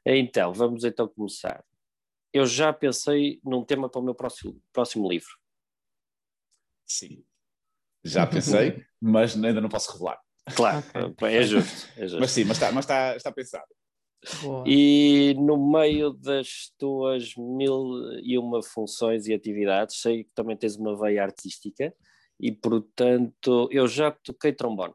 Então, 0.07 0.52
vamos 0.55 0.85
então 0.85 1.09
começar. 1.09 1.64
Eu 2.33 2.46
já 2.46 2.72
pensei 2.72 3.40
num 3.44 3.64
tema 3.64 3.88
para 3.88 4.00
o 4.00 4.05
meu 4.05 4.14
próximo, 4.14 4.61
próximo 4.72 5.09
livro. 5.09 5.31
Sim. 6.87 7.24
Já 8.06 8.26
pensei, 8.26 8.82
mas 9.00 9.34
ainda 9.34 9.60
não 9.60 9.68
posso 9.68 9.92
revelar. 9.92 10.18
Claro, 10.54 10.84
Ok. 10.94 11.28
é 11.28 11.42
justo. 11.42 11.88
É 11.96 12.02
justo. 12.02 12.20
Mas 12.20 12.30
sim, 12.30 12.44
mas 12.44 12.56
está, 12.56 12.70
mas 12.72 12.84
está, 12.84 13.16
está 13.16 13.32
pensado. 13.32 13.66
Boa. 14.42 14.64
E 14.66 15.34
no 15.38 15.70
meio 15.70 16.12
das 16.12 16.72
tuas 16.78 17.34
mil 17.36 18.18
e 18.22 18.38
uma 18.38 18.62
funções 18.62 19.26
e 19.26 19.34
atividades, 19.34 20.00
sei 20.00 20.24
que 20.24 20.30
também 20.34 20.56
tens 20.56 20.76
uma 20.76 20.98
veia 20.98 21.22
artística 21.22 21.92
e, 22.40 22.52
portanto, 22.52 23.68
eu 23.70 23.86
já 23.88 24.10
toquei 24.10 24.52
trombone. 24.52 24.94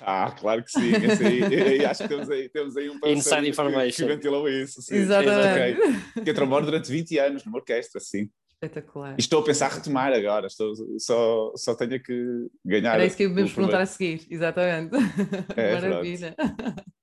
Ah, 0.00 0.34
claro 0.38 0.64
que 0.64 0.70
sim. 0.70 0.92
Aí, 0.92 1.84
acho 1.86 2.02
que 2.02 2.08
temos 2.08 2.30
aí, 2.30 2.48
temos 2.48 2.76
aí 2.76 2.90
um 2.90 2.96
information. 2.96 4.06
Que, 4.06 4.10
que 4.10 4.14
ventilou 4.16 4.48
isso. 4.48 4.82
Sim. 4.82 4.96
Exatamente. 4.96 5.80
Okay. 5.80 5.94
Fiquei 6.14 6.34
trombone 6.34 6.66
durante 6.66 6.90
20 6.90 7.18
anos 7.18 7.44
numa 7.44 7.58
orquestra, 7.58 8.00
sim. 8.00 8.28
Espetacular. 8.56 9.14
E 9.18 9.20
estou 9.20 9.40
a 9.40 9.44
pensar 9.44 9.70
retomar 9.70 10.12
agora, 10.14 10.46
estou, 10.46 10.72
só, 10.98 11.52
só 11.56 11.74
tenho 11.74 12.02
que 12.02 12.48
ganhar. 12.64 12.94
Era 12.94 13.04
isso 13.04 13.16
que 13.16 13.24
íamos 13.24 13.52
perguntar 13.52 13.82
a 13.82 13.86
seguir, 13.86 14.26
exatamente. 14.30 14.96
É, 15.54 15.74
Maravilha. 15.74 16.34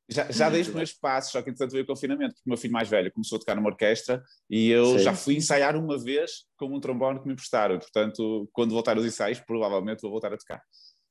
Já, 0.09 0.31
já 0.31 0.49
dei 0.49 0.61
os 0.61 0.67
primeiros 0.67 0.93
passos, 0.93 1.31
só 1.31 1.41
que 1.41 1.49
entretanto 1.49 1.71
veio 1.71 1.83
o 1.83 1.87
confinamento, 1.87 2.33
porque 2.33 2.47
o 2.47 2.49
meu 2.49 2.57
filho 2.57 2.73
mais 2.73 2.89
velho 2.89 3.11
começou 3.11 3.37
a 3.37 3.39
tocar 3.39 3.55
numa 3.55 3.69
orquestra 3.69 4.21
e 4.49 4.69
eu 4.69 4.97
Sim. 4.97 4.99
já 4.99 5.15
fui 5.15 5.35
ensaiar 5.35 5.75
uma 5.75 5.97
vez 5.97 6.45
com 6.57 6.65
um 6.67 6.79
trombone 6.79 7.19
que 7.19 7.27
me 7.27 7.33
emprestaram. 7.33 7.79
Portanto, 7.79 8.49
quando 8.51 8.71
voltar 8.71 8.97
aos 8.97 9.05
ensaios, 9.05 9.39
provavelmente 9.39 10.01
vou 10.01 10.11
voltar 10.11 10.33
a 10.33 10.37
tocar. 10.37 10.61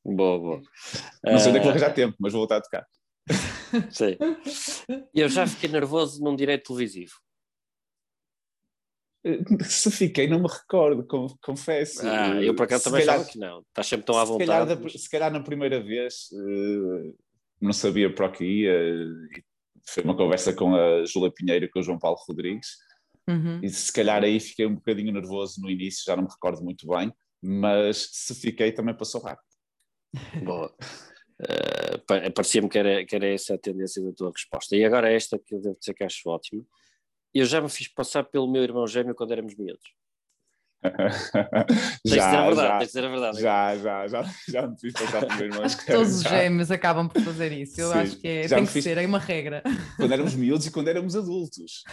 Boa, 0.04 0.38
boa. 0.38 0.62
Não 1.24 1.38
sei 1.38 1.48
onde 1.48 1.58
é 1.58 1.60
que 1.60 1.64
vou 1.64 1.70
arranjar 1.70 1.94
tempo, 1.94 2.16
mas 2.18 2.32
vou 2.32 2.40
voltar 2.40 2.56
a 2.56 2.60
tocar. 2.60 2.86
Sim. 3.90 4.16
Eu 5.14 5.28
já 5.28 5.46
fiquei 5.46 5.70
nervoso 5.70 6.22
num 6.22 6.36
direito 6.36 6.66
televisivo. 6.66 7.12
Se 9.68 9.90
fiquei, 9.90 10.26
não 10.26 10.40
me 10.40 10.48
recordo, 10.48 11.06
confesso. 11.40 12.06
Ah, 12.06 12.42
eu 12.42 12.54
por 12.54 12.64
acaso 12.64 12.84
se 12.84 12.90
também 12.90 13.06
calhar, 13.06 13.26
que 13.26 13.38
não. 13.38 13.60
Estás 13.60 13.86
sempre 13.86 14.06
tão 14.06 14.18
à 14.18 14.24
vontade. 14.24 14.44
Se 14.44 14.50
calhar, 14.50 14.80
mas... 14.82 14.92
se 14.92 15.10
calhar 15.10 15.32
na 15.32 15.40
primeira 15.40 15.80
vez 15.80 16.28
uh, 16.32 17.16
não 17.60 17.72
sabia 17.72 18.12
para 18.12 18.26
o 18.26 18.32
que 18.32 18.44
ia. 18.44 18.74
Foi 19.86 20.02
uma 20.02 20.16
conversa 20.16 20.52
com 20.52 20.74
a 20.74 21.04
Júlia 21.04 21.30
Pinheiro 21.30 21.64
e 21.64 21.68
com 21.68 21.80
o 21.80 21.82
João 21.82 21.98
Paulo 21.98 22.18
Rodrigues. 22.28 22.76
Uhum. 23.28 23.60
E 23.62 23.68
se 23.68 23.92
calhar 23.92 24.22
aí 24.24 24.40
fiquei 24.40 24.66
um 24.66 24.74
bocadinho 24.74 25.12
nervoso 25.12 25.60
no 25.60 25.70
início, 25.70 26.02
já 26.04 26.16
não 26.16 26.24
me 26.24 26.30
recordo 26.30 26.62
muito 26.62 26.88
bem, 26.88 27.12
mas 27.40 28.08
se 28.12 28.34
fiquei 28.34 28.72
também 28.72 28.96
passou 28.96 29.20
rápido. 29.20 29.46
Boa. 30.44 30.74
Uh, 31.40 32.32
Parecia-me 32.34 32.68
que 32.68 32.78
era, 32.78 33.04
que 33.04 33.14
era 33.14 33.26
essa 33.26 33.54
a 33.54 33.58
tendência 33.58 34.02
da 34.02 34.12
tua 34.12 34.32
resposta. 34.32 34.76
E 34.76 34.84
agora 34.84 35.12
esta 35.12 35.38
que 35.38 35.54
eu 35.54 35.60
devo 35.60 35.78
dizer 35.78 35.94
que 35.94 36.04
acho 36.04 36.28
ótimo 36.28 36.66
eu 37.40 37.46
já 37.46 37.60
me 37.60 37.68
fiz 37.68 37.88
passar 37.88 38.24
pelo 38.24 38.50
meu 38.50 38.62
irmão 38.62 38.86
gêmeo 38.86 39.14
quando 39.14 39.32
éramos 39.32 39.54
miúdos. 39.56 39.94
já, 42.04 42.44
verdade, 42.46 42.56
já, 42.56 42.78
dizer 42.84 43.04
a 43.04 43.08
verdade. 43.08 43.40
Já, 43.40 43.76
já, 43.76 44.08
já, 44.08 44.24
já 44.48 44.66
me 44.66 44.78
fiz 44.78 44.92
passar 44.92 45.20
pelo 45.20 45.36
meu 45.36 45.46
irmão. 45.46 45.62
Acho 45.62 45.78
que 45.78 45.86
todos 45.86 46.16
os 46.16 46.22
gêmeos 46.22 46.70
acabam 46.70 47.08
por 47.08 47.22
fazer 47.22 47.52
isso. 47.52 47.80
Eu 47.80 47.92
Sim, 47.92 47.98
acho 47.98 48.16
que 48.16 48.28
é, 48.28 48.48
tem 48.48 48.66
que 48.66 48.72
fiz... 48.72 48.84
ser, 48.84 48.98
é 48.98 49.06
uma 49.06 49.18
regra. 49.20 49.62
Quando 49.96 50.12
éramos 50.12 50.34
miúdos 50.34 50.66
e 50.66 50.70
quando 50.72 50.88
éramos 50.88 51.14
adultos. 51.14 51.84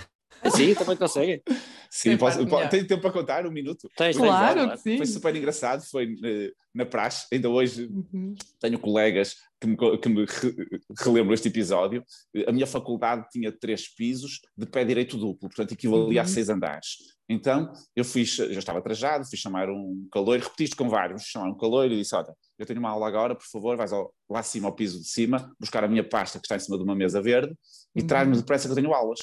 Sim, 0.56 0.73
também 0.73 0.95
conseguem. 0.95 1.41
Sim, 1.89 2.17
posso, 2.17 2.45
tenho 2.69 2.88
tempo 2.88 3.02
para 3.02 3.12
contar 3.12 3.45
um 3.47 3.52
minuto? 3.52 3.89
Tens, 3.97 4.15
claro, 4.15 4.71
que 4.71 4.78
sim. 4.78 4.97
Foi 4.97 5.06
super 5.06 5.36
engraçado, 5.36 5.82
foi 5.82 6.13
uh, 6.13 6.54
na 6.73 6.86
praxe, 6.86 7.25
ainda 7.34 7.49
hoje 7.49 7.88
uhum. 7.88 8.36
tenho 8.60 8.78
colegas 8.78 9.38
que 9.60 9.67
me, 9.67 9.97
que 9.97 10.10
me 10.10 10.25
re, 10.25 10.82
relembram 10.99 11.34
este 11.34 11.47
episódio. 11.47 12.04
A 12.47 12.52
minha 12.52 12.67
faculdade 12.67 13.28
tinha 13.32 13.52
três 13.52 13.88
pisos 13.88 14.39
de 14.56 14.67
pé 14.67 14.86
direito 14.86 15.17
duplo, 15.17 15.49
portanto 15.49 15.71
equivalia 15.71 16.21
uhum. 16.21 16.25
a 16.28 16.30
seis 16.30 16.47
andares. 16.47 16.97
Então 17.28 17.71
eu 17.95 18.06
fiz, 18.06 18.36
já 18.36 18.60
estava 18.60 18.82
trajado, 18.82 19.25
fiz 19.25 19.39
chamar 19.39 19.69
um 19.69 20.08
caloiro, 20.12 20.43
repetiste 20.43 20.75
com 20.75 20.88
vários, 20.89 21.23
chamar 21.23 21.49
um 21.49 21.58
caloiro 21.58 21.93
e 21.93 21.97
disse: 21.97 22.15
Olha, 22.15 22.36
eu 22.58 22.65
tenho 22.65 22.80
uma 22.80 22.89
aula 22.89 23.08
agora, 23.08 23.36
por 23.36 23.45
favor, 23.45 23.75
vais 23.75 23.91
ao, 23.91 24.13
lá 24.30 24.39
acima 24.39 24.67
ao 24.67 24.75
piso 24.75 24.99
de 24.99 25.08
cima, 25.08 25.52
buscar 25.60 25.84
a 25.84 25.88
minha 25.88 26.04
pasta 26.04 26.39
que 26.39 26.45
está 26.45 26.56
em 26.56 26.60
cima 26.60 26.78
de 26.78 26.84
uma 26.84 26.95
mesa 26.95 27.21
verde 27.21 27.56
e 27.95 28.02
uhum. 28.02 28.08
traz-me 28.08 28.38
depressa 28.38 28.67
que 28.67 28.71
eu 28.71 28.75
tenho 28.75 28.93
aulas 28.93 29.19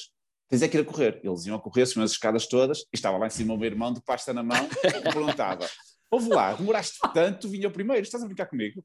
tens 0.49 0.61
é 0.61 0.67
que 0.67 0.77
ir 0.77 0.81
a 0.81 0.85
correr. 0.85 1.19
Eles 1.23 1.45
iam 1.45 1.55
a 1.55 1.59
correr, 1.59 1.85
subiam 1.85 2.05
as 2.05 2.11
escadas 2.11 2.47
todas, 2.47 2.79
e 2.79 2.95
estava 2.95 3.17
lá 3.17 3.27
em 3.27 3.31
cima 3.31 3.53
o 3.53 3.57
meu 3.57 3.67
irmão 3.67 3.93
de 3.93 4.01
pasta 4.01 4.33
na 4.33 4.43
mão 4.43 4.67
e 4.83 5.01
perguntava: 5.01 5.67
Ouve 6.09 6.29
lá, 6.29 6.53
demoraste 6.53 6.97
tanto, 7.13 7.49
vinha 7.49 7.67
o 7.67 7.71
primeiro, 7.71 8.03
estás 8.03 8.23
a 8.23 8.27
brincar 8.27 8.45
comigo? 8.45 8.83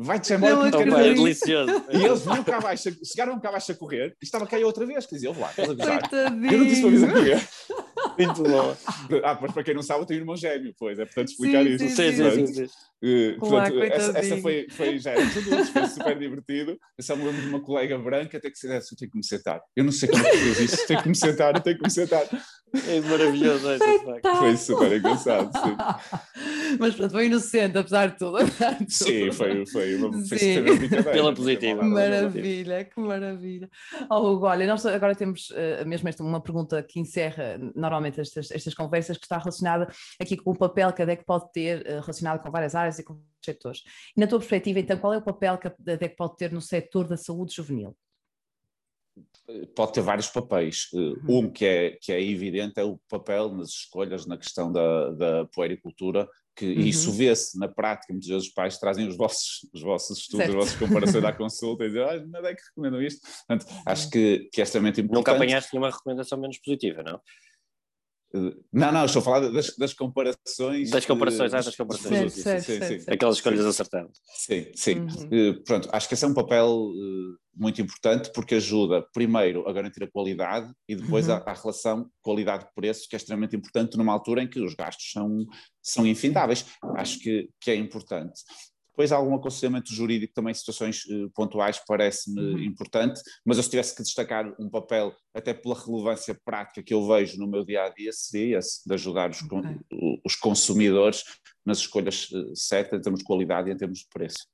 Vai-te 0.00 0.32
embora 0.32 0.70
que 0.70 0.84
não 0.84 0.98
é 0.98 1.12
delicioso. 1.12 1.72
E 1.90 2.04
eles 2.04 2.22
vinham 2.22 2.44
cá 2.44 2.58
abaixo, 2.58 2.88
chegaram 3.04 3.40
cá 3.40 3.48
abaixo 3.48 3.72
a 3.72 3.74
correr 3.74 4.16
e 4.22 4.24
estava 4.24 4.46
cá 4.46 4.56
outra 4.58 4.86
vez, 4.86 5.04
que 5.06 5.14
dizia, 5.14 5.28
ouve 5.28 5.40
lá, 5.40 5.50
estás 5.50 5.68
a 5.68 5.72
avisar. 5.72 6.02
Eu 6.12 6.58
não 6.58 6.66
disse 6.66 6.80
para 6.80 6.90
avisar 6.90 7.12
correr. 7.12 7.48
Muito 8.18 8.42
bom. 8.42 8.76
Ah, 9.24 9.38
mas 9.40 9.52
para 9.52 9.62
quem 9.62 9.74
não 9.74 9.82
sabe, 9.82 10.02
eu 10.02 10.06
tenho 10.06 10.20
um 10.20 10.22
irmão 10.22 10.36
gêmeo, 10.36 10.74
pois, 10.78 10.98
é 10.98 11.04
portanto 11.04 11.28
explicar 11.28 11.64
sim, 11.64 11.70
isso. 11.70 11.88
Sim, 11.88 12.12
sim, 12.12 12.46
sim, 12.46 12.66
sim. 12.66 12.66
Uh, 13.02 13.38
portanto, 13.38 13.82
essa, 13.82 14.18
essa, 14.18 14.36
foi, 14.38 14.66
foi 14.70 14.98
já 14.98 15.12
era 15.12 15.22
adultos, 15.22 15.68
foi 15.70 15.86
super 15.86 16.18
divertido. 16.18 16.78
Eu 16.96 17.04
só 17.04 17.16
me 17.16 17.24
lembro 17.24 17.40
de 17.40 17.48
uma 17.48 17.60
colega 17.60 17.98
branca 17.98 18.40
ter 18.40 18.50
que 18.50 18.58
ser 18.58 18.70
essa, 18.72 18.92
eu 18.92 18.98
tenho 18.98 19.10
que 19.10 19.16
me 19.16 19.24
sentar. 19.24 19.60
Eu 19.74 19.84
não 19.84 19.92
sei 19.92 20.08
como 20.08 20.26
é 20.26 20.30
que 20.30 20.36
fez 20.36 20.60
isso, 20.60 20.86
tenho 20.86 21.02
que 21.02 21.08
me 21.08 21.14
sentar, 21.14 21.54
eu 21.54 21.62
tenho 21.62 21.78
que 21.78 21.84
me 21.84 21.90
sentar. 21.90 22.26
É 22.88 23.00
maravilhoso 23.00 23.70
essa 23.70 24.36
Foi 24.38 24.56
super 24.56 24.92
engraçado, 24.92 25.50
sim. 25.52 25.76
Mas 26.78 26.94
pronto, 26.94 27.12
foi 27.12 27.26
inocente, 27.26 27.78
apesar 27.78 28.10
de 28.10 28.18
tudo. 28.18 28.36
Apesar 28.36 28.72
de 28.72 28.78
tudo. 28.78 28.88
Sim, 28.90 29.32
foi, 29.32 29.66
foi 29.66 29.94
uma, 29.96 30.12
foi 30.26 30.60
brincadeira. 30.62 31.10
Pela 31.10 31.34
positiva. 31.34 31.80
Que 31.80 31.86
maravilha, 31.86 32.84
que 32.84 33.00
maravilha. 33.00 33.70
Oh, 34.10 34.32
Hugo, 34.32 34.46
olha, 34.46 34.66
nós 34.66 34.84
agora 34.84 35.14
temos 35.14 35.50
uh, 35.50 35.86
mesmo 35.86 36.08
esta, 36.08 36.22
uma 36.22 36.40
pergunta 36.40 36.82
que 36.82 37.00
encerra 37.00 37.58
normalmente 37.74 38.20
estas, 38.20 38.50
estas 38.50 38.74
conversas, 38.74 39.16
que 39.16 39.24
está 39.24 39.38
relacionada 39.38 39.88
aqui 40.20 40.36
com 40.36 40.50
o 40.50 40.58
papel 40.58 40.92
que 40.92 41.02
a 41.02 41.04
DEC 41.04 41.24
pode 41.24 41.50
ter 41.52 41.80
uh, 41.80 42.00
relacionado 42.00 42.42
com 42.42 42.50
várias 42.50 42.74
áreas 42.74 42.98
e 42.98 43.04
com 43.04 43.20
setores. 43.44 43.82
E 44.16 44.20
na 44.20 44.26
tua 44.26 44.38
perspectiva, 44.38 44.78
então, 44.80 44.98
qual 44.98 45.14
é 45.14 45.18
o 45.18 45.22
papel 45.22 45.58
que 45.58 45.68
a 45.68 45.74
DEC 45.78 46.16
pode 46.16 46.36
ter 46.36 46.52
no 46.52 46.60
setor 46.60 47.08
da 47.08 47.16
saúde 47.16 47.54
juvenil? 47.54 47.96
Pode 49.74 49.92
ter 49.92 50.00
vários 50.00 50.28
papéis. 50.28 50.88
Eh, 50.94 50.98
uhum. 50.98 51.22
Um 51.28 51.50
que 51.50 51.64
é, 51.64 51.90
que 52.00 52.12
é 52.12 52.22
evidente 52.22 52.78
é 52.78 52.84
o 52.84 52.98
papel 53.08 53.50
nas 53.50 53.70
escolhas 53.70 54.26
na 54.26 54.36
questão 54.36 54.70
da, 54.70 55.10
da 55.12 55.44
puericultura, 55.46 56.28
que 56.54 56.66
uhum. 56.66 56.80
isso 56.80 57.12
vê-se 57.12 57.58
na 57.58 57.68
prática, 57.68 58.12
muitas 58.12 58.28
vezes 58.28 58.48
os 58.48 58.52
pais 58.52 58.78
trazem 58.78 59.08
os 59.08 59.16
vossos, 59.16 59.60
os 59.72 59.80
vossos 59.80 60.18
estudos, 60.18 60.46
certo. 60.46 60.58
as 60.58 60.64
vossas 60.64 60.78
comparações 60.78 61.24
à 61.24 61.32
consulta 61.32 61.84
e 61.84 61.88
dizem, 61.88 62.02
ah, 62.02 62.26
não 62.26 62.46
é 62.46 62.54
que 62.54 62.62
recomendam 62.68 63.00
isto. 63.00 63.26
Portanto, 63.46 63.66
acho 63.86 64.10
que, 64.10 64.48
que 64.52 64.60
é 64.60 64.64
extremamente 64.64 65.00
importante. 65.00 65.18
Nunca 65.18 65.32
apanhaste 65.32 65.72
nenhuma 65.72 65.90
recomendação 65.90 66.38
menos 66.38 66.58
positiva, 66.58 67.02
não? 67.02 67.20
Não, 68.72 68.92
não, 68.92 69.06
estou 69.06 69.20
a 69.20 69.24
falar 69.24 69.48
das, 69.48 69.74
das 69.76 69.94
comparações. 69.94 70.90
Das 70.90 71.06
comparações, 71.06 71.54
ah, 71.54 71.62
das 71.62 71.74
comparações. 71.74 72.34
Sim, 72.34 72.60
sim, 72.60 72.80
sim, 72.80 73.00
sim, 73.00 73.10
Aquelas 73.10 73.36
escolhas 73.36 73.64
acertadas. 73.64 74.18
Sim, 74.34 74.66
sim. 74.74 74.98
Uhum. 75.00 75.50
Uh, 75.50 75.64
pronto, 75.64 75.88
acho 75.92 76.06
que 76.08 76.14
esse 76.14 76.24
é 76.24 76.28
um 76.28 76.34
papel 76.34 76.68
uh, 76.68 77.38
muito 77.56 77.80
importante 77.80 78.30
porque 78.34 78.56
ajuda, 78.56 79.02
primeiro, 79.14 79.66
a 79.66 79.72
garantir 79.72 80.04
a 80.04 80.10
qualidade 80.10 80.70
e 80.86 80.94
depois 80.94 81.26
uhum. 81.28 81.34
a, 81.34 81.38
a, 81.38 81.54
relação 81.54 82.10
qualidade-preço, 82.20 83.08
que 83.08 83.16
é 83.16 83.18
extremamente 83.18 83.56
importante 83.56 83.96
numa 83.96 84.12
altura 84.12 84.42
em 84.42 84.48
que 84.48 84.60
os 84.60 84.74
gastos 84.74 85.10
são, 85.10 85.46
são 85.82 86.06
infindáveis. 86.06 86.66
Acho 86.96 87.18
que, 87.20 87.48
que 87.58 87.70
é 87.70 87.76
importante. 87.76 88.42
Depois 88.98 89.12
há 89.12 89.16
algum 89.16 89.36
aconselhamento 89.36 89.94
jurídico 89.94 90.34
também, 90.34 90.52
situações 90.52 91.04
uh, 91.04 91.30
pontuais, 91.30 91.80
parece-me 91.86 92.40
uhum. 92.40 92.58
importante, 92.64 93.20
mas 93.46 93.56
eu 93.56 93.62
se 93.62 93.70
tivesse 93.70 93.94
que 93.94 94.02
destacar 94.02 94.52
um 94.58 94.68
papel, 94.68 95.14
até 95.32 95.54
pela 95.54 95.80
relevância 95.80 96.36
prática 96.44 96.82
que 96.82 96.92
eu 96.92 97.06
vejo 97.06 97.38
no 97.38 97.46
meu 97.46 97.64
dia 97.64 97.84
a 97.84 97.90
dia, 97.90 98.10
seria 98.12 98.58
esse, 98.58 98.80
de 98.84 98.92
ajudar 98.92 99.30
os, 99.30 99.40
okay. 99.40 99.78
os 100.24 100.34
consumidores 100.34 101.22
nas 101.64 101.78
escolhas 101.78 102.28
uh, 102.32 102.56
certas, 102.56 102.98
em 102.98 103.02
termos 103.02 103.20
de 103.20 103.24
qualidade 103.24 103.70
e 103.70 103.72
em 103.72 103.76
termos 103.76 104.00
de 104.00 104.08
preço. 104.12 104.48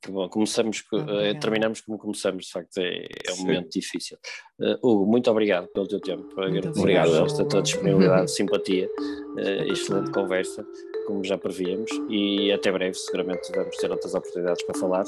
Que 0.00 0.12
bom, 0.12 0.28
começamos, 0.28 0.84
uh, 0.92 1.40
terminamos 1.40 1.80
como 1.80 1.98
começamos, 1.98 2.46
de 2.46 2.52
facto 2.52 2.78
é, 2.78 3.04
é 3.26 3.32
um 3.32 3.36
Sim. 3.36 3.42
momento 3.42 3.70
difícil. 3.70 4.16
Uh, 4.60 4.78
Hugo, 4.80 5.06
muito 5.06 5.28
obrigado 5.28 5.66
pelo 5.68 5.88
teu 5.88 6.00
tempo, 6.00 6.28
obrigado 6.76 7.24
esta 7.26 7.44
tua 7.44 7.62
disponibilidade, 7.62 8.30
simpatia, 8.30 8.88
uh, 8.88 9.72
excelente 9.72 10.12
conversa 10.12 10.64
como 11.08 11.24
já 11.24 11.36
prevíamos, 11.36 11.90
e 12.08 12.52
até 12.52 12.70
breve, 12.70 12.94
seguramente 12.94 13.50
vamos 13.52 13.76
ter 13.76 13.90
outras 13.90 14.14
oportunidades 14.14 14.62
para 14.64 14.78
falar. 14.78 15.04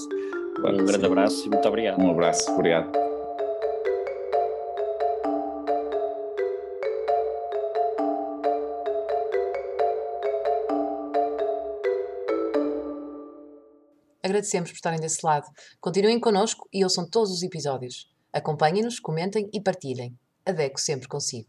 Claro, 0.57 0.77
um 0.77 0.87
grande 0.87 1.01
sim. 1.01 1.07
abraço 1.07 1.47
e 1.47 1.51
muito 1.51 1.69
obrigado. 1.69 2.01
Um 2.01 2.11
abraço, 2.11 2.51
obrigado. 2.51 3.10
Agradecemos 14.31 14.71
por 14.71 14.77
estarem 14.77 15.01
desse 15.01 15.27
lado. 15.27 15.51
Continuem 15.81 16.21
connosco 16.21 16.69
e 16.73 16.85
ouçam 16.85 17.05
todos 17.05 17.33
os 17.33 17.43
episódios. 17.43 18.09
Acompanhem-nos, 18.33 19.01
comentem 19.01 19.51
e 19.53 19.61
partilhem. 19.61 20.17
Adeco 20.47 20.81
sempre 20.81 21.09
consigo. 21.09 21.49